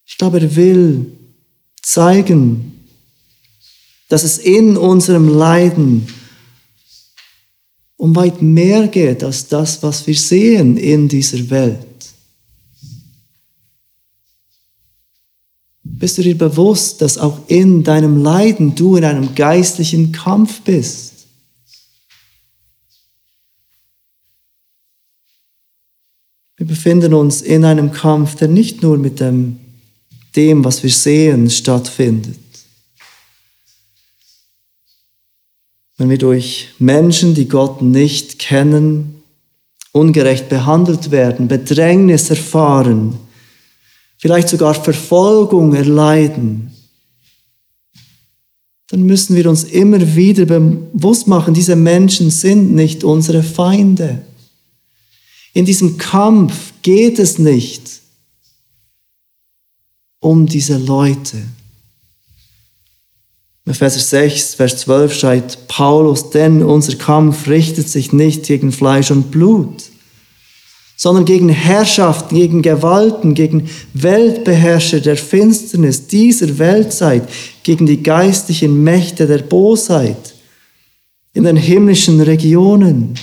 Ich 0.05 0.17
glaube, 0.17 0.39
er 0.39 0.55
will 0.55 1.11
zeigen, 1.81 2.87
dass 4.07 4.23
es 4.23 4.37
in 4.37 4.77
unserem 4.77 5.27
Leiden 5.27 6.07
um 8.03 8.17
weit 8.17 8.41
mehr 8.41 8.89
geht 8.89 9.23
als 9.23 9.47
das, 9.47 9.81
was 9.81 10.05
wir 10.05 10.13
sehen 10.13 10.75
in 10.75 11.07
dieser 11.07 11.49
Welt. 11.49 11.87
Bist 15.83 16.17
du 16.17 16.21
dir 16.21 16.37
bewusst, 16.37 17.01
dass 17.01 17.17
auch 17.17 17.47
in 17.47 17.81
deinem 17.81 18.21
Leiden 18.21 18.75
du 18.75 18.97
in 18.97 19.05
einem 19.05 19.33
geistlichen 19.35 20.11
Kampf 20.11 20.59
bist? 20.63 21.27
Wir 26.57 26.67
befinden 26.67 27.13
uns 27.13 27.41
in 27.41 27.63
einem 27.63 27.93
Kampf, 27.93 28.35
der 28.35 28.49
nicht 28.49 28.81
nur 28.81 28.97
mit 28.97 29.21
dem, 29.21 29.61
dem 30.35 30.65
was 30.65 30.83
wir 30.83 30.91
sehen, 30.91 31.49
stattfindet. 31.49 32.42
Wenn 35.97 36.09
wir 36.09 36.17
durch 36.17 36.69
Menschen, 36.79 37.35
die 37.35 37.47
Gott 37.47 37.81
nicht 37.81 38.39
kennen, 38.39 39.21
ungerecht 39.91 40.49
behandelt 40.49 41.11
werden, 41.11 41.47
Bedrängnis 41.47 42.29
erfahren, 42.29 43.17
vielleicht 44.17 44.49
sogar 44.49 44.73
Verfolgung 44.73 45.73
erleiden, 45.73 46.71
dann 48.87 49.03
müssen 49.03 49.35
wir 49.35 49.49
uns 49.49 49.63
immer 49.63 50.15
wieder 50.15 50.45
bewusst 50.45 51.27
machen, 51.27 51.53
diese 51.53 51.75
Menschen 51.75 52.29
sind 52.29 52.73
nicht 52.73 53.03
unsere 53.03 53.43
Feinde. 53.43 54.21
In 55.53 55.65
diesem 55.65 55.97
Kampf 55.97 56.73
geht 56.81 57.19
es 57.19 57.37
nicht 57.37 58.01
um 60.19 60.45
diese 60.45 60.77
Leute. 60.77 61.37
Epheser 63.65 63.99
6, 63.99 64.55
Vers 64.55 64.77
12 64.79 65.13
schreibt 65.13 65.67
Paulus, 65.69 66.31
denn 66.31 66.61
unser 66.63 66.95
Kampf 66.95 67.47
richtet 67.47 67.87
sich 67.87 68.11
nicht 68.11 68.43
gegen 68.43 68.73
Fleisch 68.73 69.09
und 69.09 69.31
Blut, 69.31 69.83
sondern 70.97 71.23
gegen 71.23 71.47
Herrschaften, 71.47 72.35
gegen 72.35 72.61
Gewalten, 72.61 73.35
gegen 73.35 73.69
Weltbeherrscher 73.93 74.99
der 74.99 75.15
Finsternis 75.15 76.07
dieser 76.07 76.59
Weltzeit, 76.59 77.23
gegen 77.63 77.85
die 77.85 78.03
geistlichen 78.03 78.83
Mächte 78.83 79.27
der 79.27 79.39
Bosheit 79.39 80.33
in 81.33 81.45
den 81.45 81.55
himmlischen 81.55 82.19
Regionen. 82.19 83.15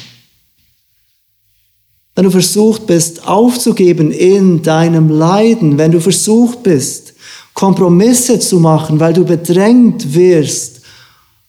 Wenn 2.14 2.24
du 2.24 2.30
versucht 2.30 2.86
bist, 2.86 3.26
aufzugeben 3.28 4.10
in 4.10 4.62
deinem 4.62 5.10
Leiden, 5.10 5.76
wenn 5.76 5.92
du 5.92 6.00
versucht 6.00 6.62
bist, 6.62 7.09
Kompromisse 7.60 8.40
zu 8.40 8.58
machen, 8.58 8.98
weil 9.00 9.12
du 9.12 9.22
bedrängt 9.22 10.14
wirst 10.14 10.80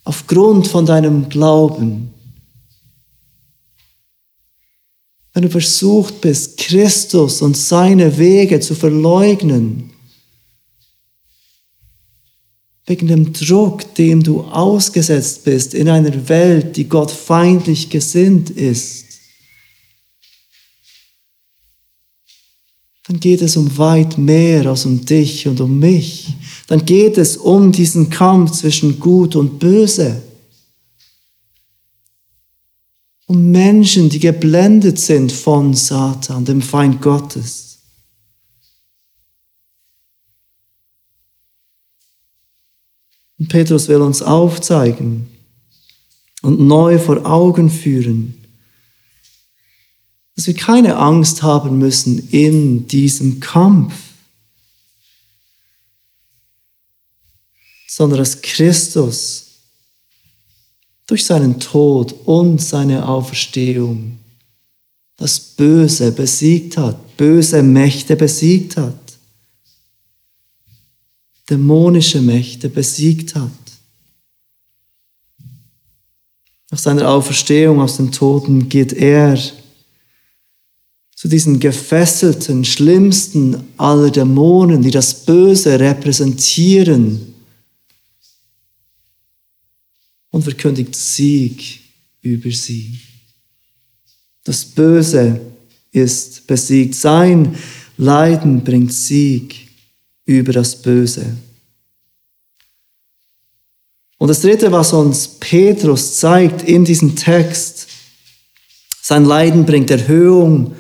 aufgrund 0.04 0.68
von 0.68 0.86
deinem 0.86 1.30
Glauben, 1.30 2.14
wenn 5.34 5.44
du 5.44 5.50
versucht 5.50 6.20
bist, 6.20 6.58
Christus 6.58 7.42
und 7.42 7.56
seine 7.56 8.18
Wege 8.18 8.60
zu 8.60 8.76
verleugnen, 8.76 9.92
wegen 12.88 13.08
dem 13.08 13.32
Druck, 13.32 13.96
dem 13.96 14.22
du 14.22 14.42
ausgesetzt 14.42 15.46
bist 15.46 15.74
in 15.74 15.88
einer 15.88 16.28
Welt, 16.28 16.76
die 16.76 16.90
Gott 16.90 17.10
feindlich 17.10 17.90
gesinnt 17.90 18.50
ist, 18.50 19.11
dann 23.12 23.20
geht 23.20 23.42
es 23.42 23.58
um 23.58 23.78
weit 23.78 24.18
mehr 24.18 24.66
als 24.68 24.86
um 24.86 25.04
dich 25.04 25.46
und 25.46 25.60
um 25.60 25.80
mich. 25.80 26.34
Dann 26.68 26.86
geht 26.86 27.18
es 27.18 27.36
um 27.36 27.74
diesen 27.74 28.10
Kampf 28.10 28.52
zwischen 28.52 29.02
Gut 29.02 29.36
und 29.36 29.60
Böse. 29.60 30.22
Um 33.28 33.52
Menschen, 33.52 34.08
die 34.08 34.20
geblendet 34.20 34.98
sind 34.98 35.30
von 35.30 35.74
Satan, 35.74 36.46
dem 36.46 36.62
Feind 36.62 37.02
Gottes. 37.02 37.80
Und 43.38 43.50
Petrus 43.50 43.90
will 43.90 44.02
uns 44.02 44.22
aufzeigen 44.22 45.28
und 46.44 46.62
neu 46.62 46.98
vor 46.98 47.26
Augen 47.26 47.70
führen, 47.70 48.41
dass 50.42 50.48
wir 50.48 50.56
keine 50.56 50.98
Angst 50.98 51.44
haben 51.44 51.78
müssen 51.78 52.30
in 52.30 52.88
diesem 52.88 53.40
Kampf, 53.40 53.94
sondern 57.88 58.18
dass 58.18 58.42
Christus 58.42 59.46
durch 61.06 61.26
seinen 61.26 61.60
Tod 61.60 62.16
und 62.26 62.60
seine 62.60 63.08
Auferstehung 63.08 64.18
das 65.16 65.40
Böse 65.40 66.12
besiegt 66.12 66.76
hat, 66.76 67.18
böse 67.18 67.62
Mächte 67.62 68.16
besiegt 68.16 68.78
hat 68.78 68.96
dämonische 71.48 72.20
Mächte 72.20 72.68
besiegt 72.68 73.36
hat. 73.36 73.52
Nach 76.72 76.80
seiner 76.80 77.10
Auferstehung 77.10 77.80
aus 77.80 77.98
den 77.98 78.12
Toten 78.12 78.70
geht 78.70 78.94
er 78.94 79.38
zu 81.22 81.28
diesen 81.28 81.60
gefesselten, 81.60 82.66
schlimmsten 82.66 83.64
aller 83.78 84.10
Dämonen, 84.10 84.82
die 84.82 84.90
das 84.90 85.24
Böse 85.24 85.80
repräsentieren 85.80 87.36
und 90.32 90.42
verkündigt 90.42 90.96
Sieg 90.96 91.80
über 92.24 92.50
sie. 92.50 93.00
Das 94.44 94.66
Böse 94.66 95.40
ist 95.92 96.48
besiegt. 96.48 96.96
Sein 96.96 97.56
Leiden 97.98 98.64
bringt 98.64 98.92
Sieg 98.92 99.70
über 100.26 100.54
das 100.54 100.76
Böse. 100.76 101.38
Und 104.18 104.28
das 104.28 104.42
Dritte, 104.42 104.72
was 104.72 104.92
uns 104.92 105.28
Petrus 105.28 106.18
zeigt 106.18 106.64
in 106.64 106.84
diesem 106.84 107.16
Text, 107.16 107.90
sein 109.04 109.26
Leiden 109.26 109.68
bringt 109.68 109.92
Erhöhung 109.92 110.76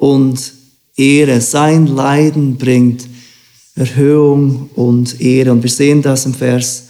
und 0.00 0.54
Ehre. 0.96 1.40
Sein 1.40 1.86
Leiden 1.86 2.56
bringt 2.56 3.06
Erhöhung 3.76 4.70
und 4.74 5.20
Ehre. 5.20 5.52
Und 5.52 5.62
wir 5.62 5.70
sehen 5.70 6.02
das 6.02 6.26
im 6.26 6.34
Vers 6.34 6.84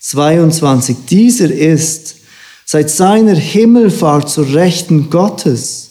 22. 0.00 0.96
Dieser 1.08 1.50
ist 1.50 2.16
seit 2.64 2.90
seiner 2.90 3.34
Himmelfahrt 3.34 4.30
zur 4.30 4.52
Rechten 4.54 5.10
Gottes 5.10 5.90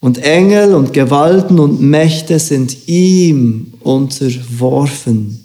und 0.00 0.18
Engel 0.18 0.74
und 0.74 0.94
Gewalten 0.94 1.58
und 1.58 1.80
Mächte 1.80 2.38
sind 2.38 2.88
ihm 2.88 3.74
unterworfen. 3.80 5.44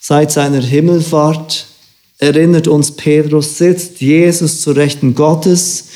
Seit 0.00 0.30
seiner 0.30 0.60
Himmelfahrt 0.60 1.66
erinnert 2.18 2.68
uns 2.68 2.92
Petrus, 2.92 3.58
sitzt 3.58 4.00
Jesus 4.00 4.60
zu 4.60 4.72
Rechten 4.72 5.14
Gottes. 5.14 5.86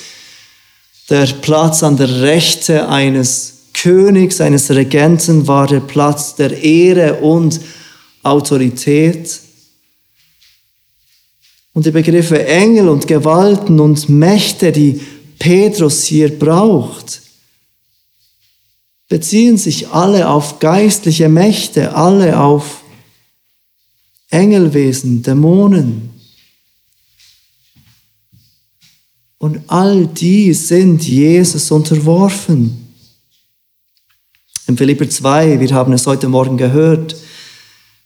Der 1.10 1.26
Platz 1.26 1.82
an 1.82 1.96
der 1.96 2.20
Rechte 2.20 2.88
eines 2.88 3.54
Königs, 3.72 4.40
eines 4.40 4.70
Regenten 4.70 5.46
war 5.46 5.66
der 5.66 5.80
Platz 5.80 6.34
der 6.34 6.62
Ehre 6.62 7.14
und 7.20 7.60
Autorität. 8.22 9.40
Und 11.72 11.86
die 11.86 11.92
Begriffe 11.92 12.44
Engel 12.44 12.88
und 12.88 13.06
Gewalten 13.06 13.80
und 13.80 14.08
Mächte, 14.08 14.72
die 14.72 15.00
Petrus 15.38 16.04
hier 16.04 16.36
braucht, 16.36 17.22
beziehen 19.08 19.56
sich 19.56 19.88
alle 19.88 20.28
auf 20.28 20.58
geistliche 20.58 21.28
Mächte, 21.28 21.94
alle 21.94 22.38
auf 22.38 22.82
Engelwesen, 24.28 25.22
Dämonen. 25.22 26.17
Und 29.38 29.60
all 29.68 30.06
die 30.06 30.52
sind 30.52 31.06
Jesus 31.06 31.70
unterworfen. 31.70 32.88
Im 34.66 34.76
Philipper 34.76 35.08
2, 35.08 35.60
wir 35.60 35.70
haben 35.70 35.92
es 35.92 36.06
heute 36.06 36.28
Morgen 36.28 36.56
gehört, 36.56 37.16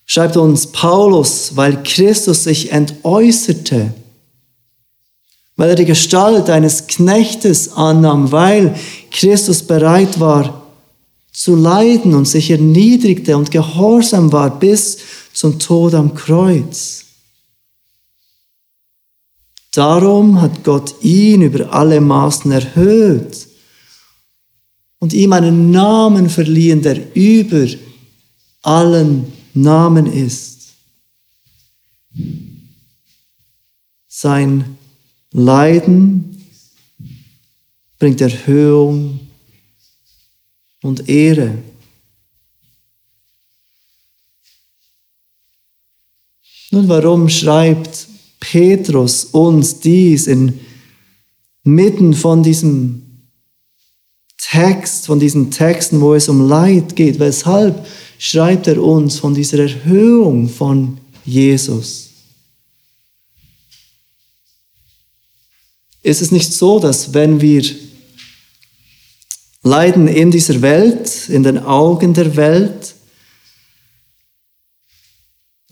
schreibt 0.04 0.36
uns 0.36 0.66
Paulus, 0.66 1.56
weil 1.56 1.82
Christus 1.82 2.44
sich 2.44 2.70
entäußerte, 2.70 3.94
weil 5.56 5.70
er 5.70 5.74
die 5.74 5.86
Gestalt 5.86 6.50
eines 6.50 6.86
Knechtes 6.86 7.72
annahm, 7.72 8.30
weil 8.30 8.74
Christus 9.10 9.62
bereit 9.62 10.20
war 10.20 10.62
zu 11.32 11.56
leiden 11.56 12.14
und 12.14 12.28
sich 12.28 12.50
erniedrigte 12.50 13.36
und 13.36 13.50
gehorsam 13.50 14.32
war 14.32 14.58
bis 14.60 14.98
zum 15.32 15.58
Tod 15.58 15.94
am 15.94 16.14
Kreuz. 16.14 17.06
Darum 19.72 20.40
hat 20.40 20.64
Gott 20.64 21.02
ihn 21.02 21.40
über 21.40 21.72
alle 21.72 22.00
Maßen 22.00 22.52
erhöht 22.52 23.48
und 24.98 25.14
ihm 25.14 25.32
einen 25.32 25.70
Namen 25.70 26.28
verliehen, 26.28 26.82
der 26.82 27.16
über 27.16 27.66
allen 28.60 29.32
Namen 29.54 30.06
ist. 30.06 30.74
Sein 34.08 34.76
Leiden 35.32 36.46
bringt 37.98 38.20
Erhöhung 38.20 39.20
und 40.82 41.08
Ehre. 41.08 41.56
Nun, 46.70 46.88
warum 46.88 47.28
schreibt 47.30 48.11
Petrus 48.42 49.26
uns 49.26 49.78
dies 49.78 50.26
inmitten 50.26 52.12
von 52.12 52.42
diesem 52.42 53.02
Text, 54.36 55.06
von 55.06 55.20
diesen 55.20 55.52
Texten, 55.52 56.00
wo 56.00 56.14
es 56.14 56.28
um 56.28 56.48
Leid 56.48 56.96
geht? 56.96 57.20
Weshalb 57.20 57.86
schreibt 58.18 58.66
er 58.66 58.82
uns 58.82 59.20
von 59.20 59.32
dieser 59.32 59.60
Erhöhung 59.60 60.48
von 60.48 60.98
Jesus? 61.24 62.10
Ist 66.02 66.20
es 66.20 66.32
nicht 66.32 66.52
so, 66.52 66.80
dass 66.80 67.14
wenn 67.14 67.40
wir 67.40 67.62
leiden 69.62 70.08
in 70.08 70.32
dieser 70.32 70.60
Welt, 70.62 71.28
in 71.28 71.44
den 71.44 71.60
Augen 71.60 72.12
der 72.12 72.34
Welt, 72.34 72.91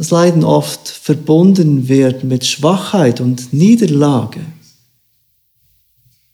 das 0.00 0.10
Leiden 0.10 0.44
oft 0.44 0.88
verbunden 0.88 1.86
wird 1.90 2.24
mit 2.24 2.46
Schwachheit 2.46 3.20
und 3.20 3.52
Niederlage. 3.52 4.40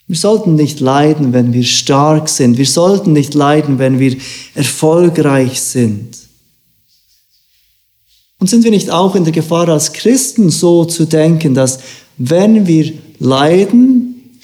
Wir 0.06 0.16
sollten 0.16 0.54
nicht 0.54 0.78
leiden, 0.78 1.32
wenn 1.32 1.52
wir 1.52 1.64
stark 1.64 2.28
sind. 2.28 2.58
Wir 2.58 2.66
sollten 2.66 3.12
nicht 3.12 3.34
leiden, 3.34 3.80
wenn 3.80 3.98
wir 3.98 4.16
erfolgreich 4.54 5.60
sind. 5.60 6.16
Und 8.38 8.48
sind 8.48 8.62
wir 8.62 8.70
nicht 8.70 8.90
auch 8.90 9.16
in 9.16 9.24
der 9.24 9.32
Gefahr, 9.32 9.68
als 9.68 9.92
Christen 9.92 10.50
so 10.50 10.84
zu 10.84 11.04
denken, 11.04 11.52
dass 11.52 11.80
wenn 12.18 12.68
wir 12.68 12.92
leiden, 13.18 14.38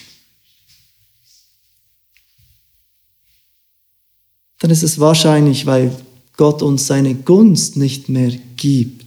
dann 4.59 4.73
ist 4.73 4.83
es 4.83 4.99
wahrscheinlich, 4.99 5.65
weil 5.65 5.95
Gott 6.37 6.61
uns 6.61 6.89
seine 6.89 7.15
Gunst 7.15 7.77
nicht 7.77 8.09
mehr 8.09 8.33
gibt. 8.57 9.02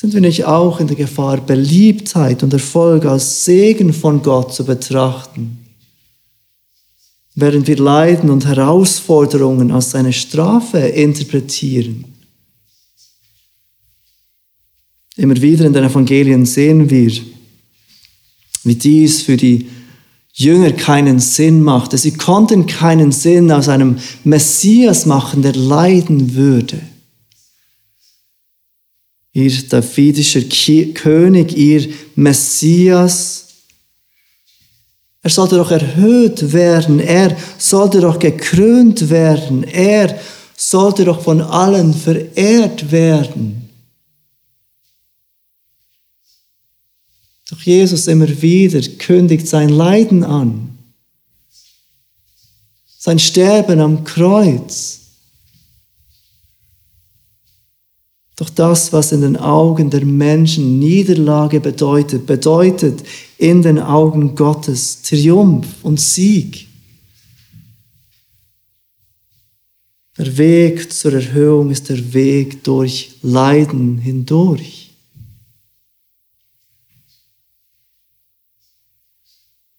Sind 0.00 0.14
wir 0.14 0.22
nicht 0.22 0.46
auch 0.46 0.80
in 0.80 0.86
der 0.86 0.96
Gefahr, 0.96 1.42
Beliebtheit 1.42 2.42
und 2.42 2.54
Erfolg 2.54 3.04
als 3.04 3.44
Segen 3.44 3.92
von 3.92 4.22
Gott 4.22 4.54
zu 4.54 4.64
betrachten, 4.64 5.58
während 7.34 7.66
wir 7.66 7.76
Leiden 7.76 8.30
und 8.30 8.46
Herausforderungen 8.46 9.70
als 9.70 9.90
seine 9.90 10.14
Strafe 10.14 10.78
interpretieren? 10.78 12.06
Immer 15.16 15.36
wieder 15.42 15.66
in 15.66 15.74
den 15.74 15.84
Evangelien 15.84 16.46
sehen 16.46 16.88
wir, 16.88 17.12
wie 18.64 18.76
dies 18.76 19.20
für 19.20 19.36
die 19.36 19.68
Jünger 20.32 20.72
keinen 20.72 21.20
Sinn 21.20 21.60
machte. 21.62 21.98
Sie 21.98 22.14
konnten 22.14 22.64
keinen 22.64 23.12
Sinn 23.12 23.52
aus 23.52 23.68
einem 23.68 23.98
Messias 24.24 25.04
machen, 25.04 25.42
der 25.42 25.52
leiden 25.52 26.34
würde. 26.34 26.80
Ihr 29.32 29.68
davidischer 29.68 30.42
König, 30.94 31.56
ihr 31.56 31.92
Messias, 32.16 33.46
er 35.22 35.30
sollte 35.30 35.56
doch 35.56 35.70
erhöht 35.70 36.52
werden, 36.52 36.98
er 36.98 37.36
sollte 37.58 38.00
doch 38.00 38.18
gekrönt 38.18 39.10
werden, 39.10 39.64
er 39.64 40.18
sollte 40.56 41.04
doch 41.04 41.22
von 41.22 41.42
allen 41.42 41.92
verehrt 41.92 42.90
werden. 42.90 43.68
Doch 47.50 47.60
Jesus 47.60 48.06
immer 48.06 48.28
wieder 48.40 48.80
kündigt 48.98 49.46
sein 49.46 49.68
Leiden 49.68 50.24
an, 50.24 50.78
sein 52.98 53.18
Sterben 53.18 53.80
am 53.80 54.04
Kreuz. 54.04 54.99
Doch 58.40 58.48
das, 58.48 58.90
was 58.94 59.12
in 59.12 59.20
den 59.20 59.36
Augen 59.36 59.90
der 59.90 60.06
Menschen 60.06 60.78
Niederlage 60.78 61.60
bedeutet, 61.60 62.24
bedeutet 62.24 63.02
in 63.36 63.60
den 63.60 63.78
Augen 63.78 64.34
Gottes 64.34 65.02
Triumph 65.02 65.66
und 65.82 66.00
Sieg. 66.00 66.66
Der 70.16 70.38
Weg 70.38 70.90
zur 70.90 71.12
Erhöhung 71.12 71.70
ist 71.70 71.90
der 71.90 72.14
Weg 72.14 72.64
durch 72.64 73.18
Leiden 73.20 73.98
hindurch. 73.98 74.94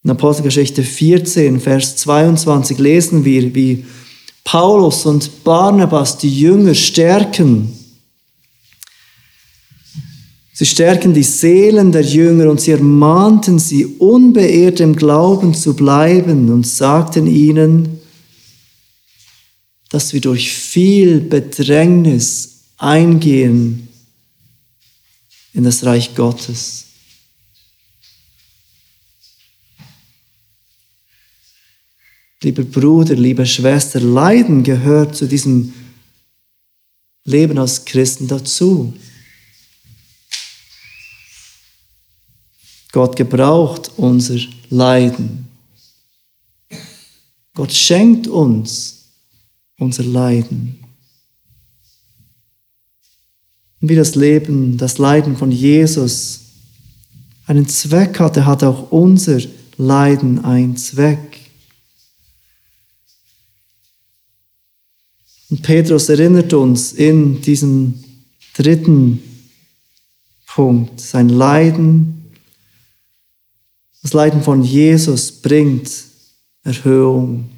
In 0.04 0.12
Apostelgeschichte 0.12 0.84
14, 0.84 1.60
Vers 1.60 1.96
22 1.96 2.78
lesen 2.78 3.26
wir, 3.26 3.56
wie 3.56 3.88
Paulus 4.44 5.08
und 5.08 5.44
Barnabas 5.44 6.20
die 6.20 6.40
Jünger 6.40 6.76
stärken 6.76 7.81
Sie 10.62 10.68
stärken 10.68 11.12
die 11.12 11.24
Seelen 11.24 11.92
der 11.92 12.04
Jünger 12.04 12.48
und 12.48 12.62
sie 12.62 12.70
ermahnten 12.70 13.58
sie, 13.58 13.84
unbeirrt 13.84 14.80
im 14.80 14.96
Glauben 14.96 15.56
zu 15.56 15.76
bleiben 15.76 16.52
und 16.52 16.68
sagten 16.68 17.26
ihnen, 17.26 18.00
dass 19.90 20.14
wir 20.14 20.22
durch 20.22 20.54
viel 20.54 21.20
Bedrängnis 21.20 22.60
eingehen 22.78 23.88
in 25.54 25.64
das 25.64 25.84
Reich 25.84 26.14
Gottes. 26.14 26.86
Lieber 32.44 32.62
Bruder, 32.62 33.16
liebe 33.16 33.48
Schwester, 33.48 34.00
Leiden 34.00 34.62
gehört 34.62 35.16
zu 35.16 35.26
diesem 35.26 35.74
Leben 37.26 37.58
als 37.58 37.84
Christen 37.84 38.28
dazu. 38.28 38.94
Gott 42.92 43.16
gebraucht 43.16 43.92
unser 43.98 44.40
Leiden. 44.70 45.48
Gott 47.54 47.72
schenkt 47.72 48.28
uns 48.28 49.06
unser 49.78 50.04
Leiden. 50.04 50.80
Und 53.82 53.90
wie 53.90 53.96
das 53.96 54.16
Leben, 54.16 54.78
das 54.78 54.98
Leiden 54.98 55.36
von 55.38 55.52
Jesus 55.52 56.42
einen 57.48 57.68
Zweck 57.68 58.20
hatte, 58.20 58.46
hat 58.46 58.64
auch 58.64 58.92
unser 58.92 59.40
Leiden 59.78 60.44
einen 60.46 60.78
Zweck. 60.78 61.40
Und 65.50 65.64
Petrus 65.64 66.08
erinnert 66.10 66.54
uns 66.54 66.94
in 66.94 67.42
diesem 67.42 68.02
dritten 68.54 69.22
Punkt, 70.46 71.02
sein 71.02 71.30
Leiden 71.30 72.21
das 74.02 74.14
Leiden 74.14 74.42
von 74.42 74.64
Jesus 74.64 75.32
bringt 75.32 75.90
Erhöhung 76.64 77.50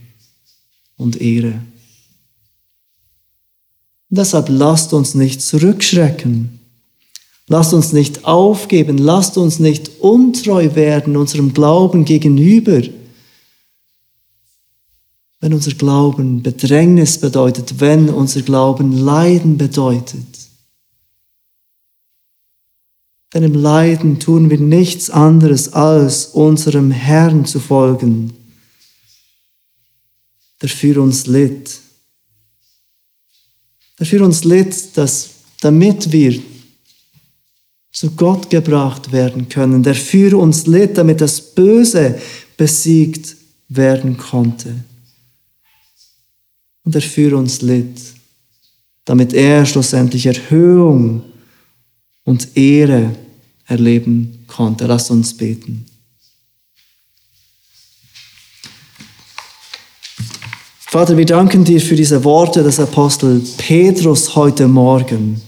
und 0.97 1.19
Ehre. 1.21 1.61
Deshalb 4.09 4.49
lasst 4.49 4.93
uns 4.93 5.15
nicht 5.15 5.41
zurückschrecken. 5.41 6.59
Lasst 7.47 7.73
uns 7.73 7.93
nicht 7.93 8.25
aufgeben. 8.25 8.97
Lasst 8.97 9.37
uns 9.37 9.59
nicht 9.59 9.99
untreu 9.99 10.75
werden 10.75 11.17
unserem 11.17 11.53
Glauben 11.53 12.05
gegenüber. 12.05 12.81
Wenn 15.39 15.53
unser 15.53 15.73
Glauben 15.73 16.43
Bedrängnis 16.43 17.17
bedeutet, 17.17 17.79
wenn 17.79 18.09
unser 18.09 18.43
Glauben 18.43 18.91
Leiden 18.91 19.57
bedeutet. 19.57 20.32
Denn 23.34 23.43
im 23.43 23.55
Leiden 23.55 24.19
tun 24.19 24.49
wir 24.51 24.59
nichts 24.59 25.09
anderes, 25.09 25.73
als 25.73 26.27
unserem 26.27 26.91
Herrn 26.91 27.45
zu 27.45 27.59
folgen, 27.59 28.34
der 30.61 30.69
für 30.69 31.01
uns 31.01 31.25
litt. 31.25 31.79
Der 33.99 34.05
für 34.05 34.23
uns 34.23 34.43
litt, 34.43 34.95
dass, 34.97 35.29
damit 35.61 36.11
wir 36.11 36.39
zu 37.91 38.11
Gott 38.11 38.49
gebracht 38.49 39.11
werden 39.11 39.49
können, 39.49 39.81
der 39.81 39.95
für 39.95 40.38
uns 40.38 40.67
litt, 40.67 40.97
damit 40.97 41.19
das 41.19 41.41
Böse 41.41 42.19
besiegt 42.55 43.36
werden 43.67 44.17
konnte. 44.17 44.75
Und 46.84 46.93
der 46.93 47.01
für 47.01 47.36
uns 47.36 47.61
litt, 47.61 47.99
damit 49.05 49.34
er 49.34 49.65
schlussendlich 49.65 50.25
Erhöhung 50.25 51.23
und 52.23 52.55
Ehre 52.55 53.15
erleben 53.66 54.45
konnte. 54.47 54.86
Lass 54.86 55.09
uns 55.09 55.36
beten. 55.36 55.86
Vater, 60.93 61.18
wir 61.18 61.26
danken 61.26 61.64
dir 61.64 61.82
für 61.82 61.95
diese 61.95 62.24
Worte 62.24 62.61
des 62.61 62.80
Apostel 62.80 63.41
Petrus 63.57 64.36
heute 64.36 64.68
Morgen. 64.68 65.41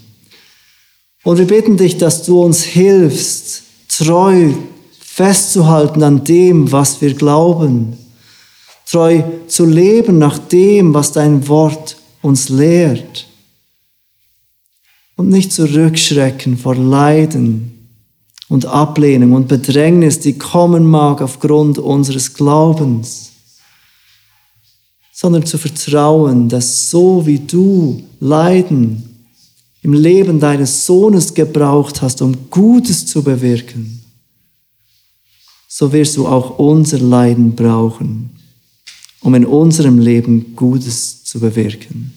Und 1.24 1.38
wir 1.38 1.46
bitten 1.46 1.78
dich, 1.78 1.98
dass 1.98 2.24
du 2.24 2.42
uns 2.42 2.64
hilfst, 2.64 3.64
treu 3.88 4.54
festzuhalten 5.00 6.02
an 6.02 6.24
dem, 6.24 6.72
was 6.72 7.00
wir 7.00 7.14
glauben, 7.14 7.96
treu 8.90 9.22
zu 9.48 9.66
leben 9.66 10.18
nach 10.18 10.40
dem, 10.40 10.94
was 10.94 11.12
dein 11.12 11.48
Wort 11.48 11.96
uns 12.22 12.50
lehrt 12.50 13.28
und 15.16 15.30
nicht 15.30 15.54
zurückschrecken 15.54 16.58
vor 16.58 16.76
Leiden, 16.76 17.75
und 18.50 18.66
Ablehnung 18.66 19.34
und 19.34 19.48
Bedrängnis, 19.48 20.20
die 20.20 20.38
kommen 20.38 20.86
mag 20.86 21.22
aufgrund 21.22 21.78
unseres 21.78 22.34
Glaubens, 22.34 23.32
sondern 25.12 25.46
zu 25.46 25.58
vertrauen, 25.58 26.50
dass 26.50 26.90
so 26.90 27.26
wie 27.26 27.40
du 27.40 28.04
Leiden 28.20 29.16
im 29.82 29.94
Leben 29.94 30.40
deines 30.40 30.86
Sohnes 30.86 31.34
gebraucht 31.34 32.02
hast, 32.02 32.22
um 32.22 32.50
Gutes 32.50 33.06
zu 33.06 33.24
bewirken, 33.24 34.02
so 35.68 35.92
wirst 35.92 36.18
du 36.18 36.28
auch 36.28 36.58
unser 36.58 37.00
Leiden 37.00 37.56
brauchen, 37.56 38.32
um 39.22 39.36
in 39.36 39.46
unserem 39.46 40.00
Leben 40.00 40.56
Gutes 40.56 41.24
zu 41.24 41.40
bewirken. 41.40 42.14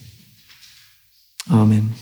Amen. 1.47 1.93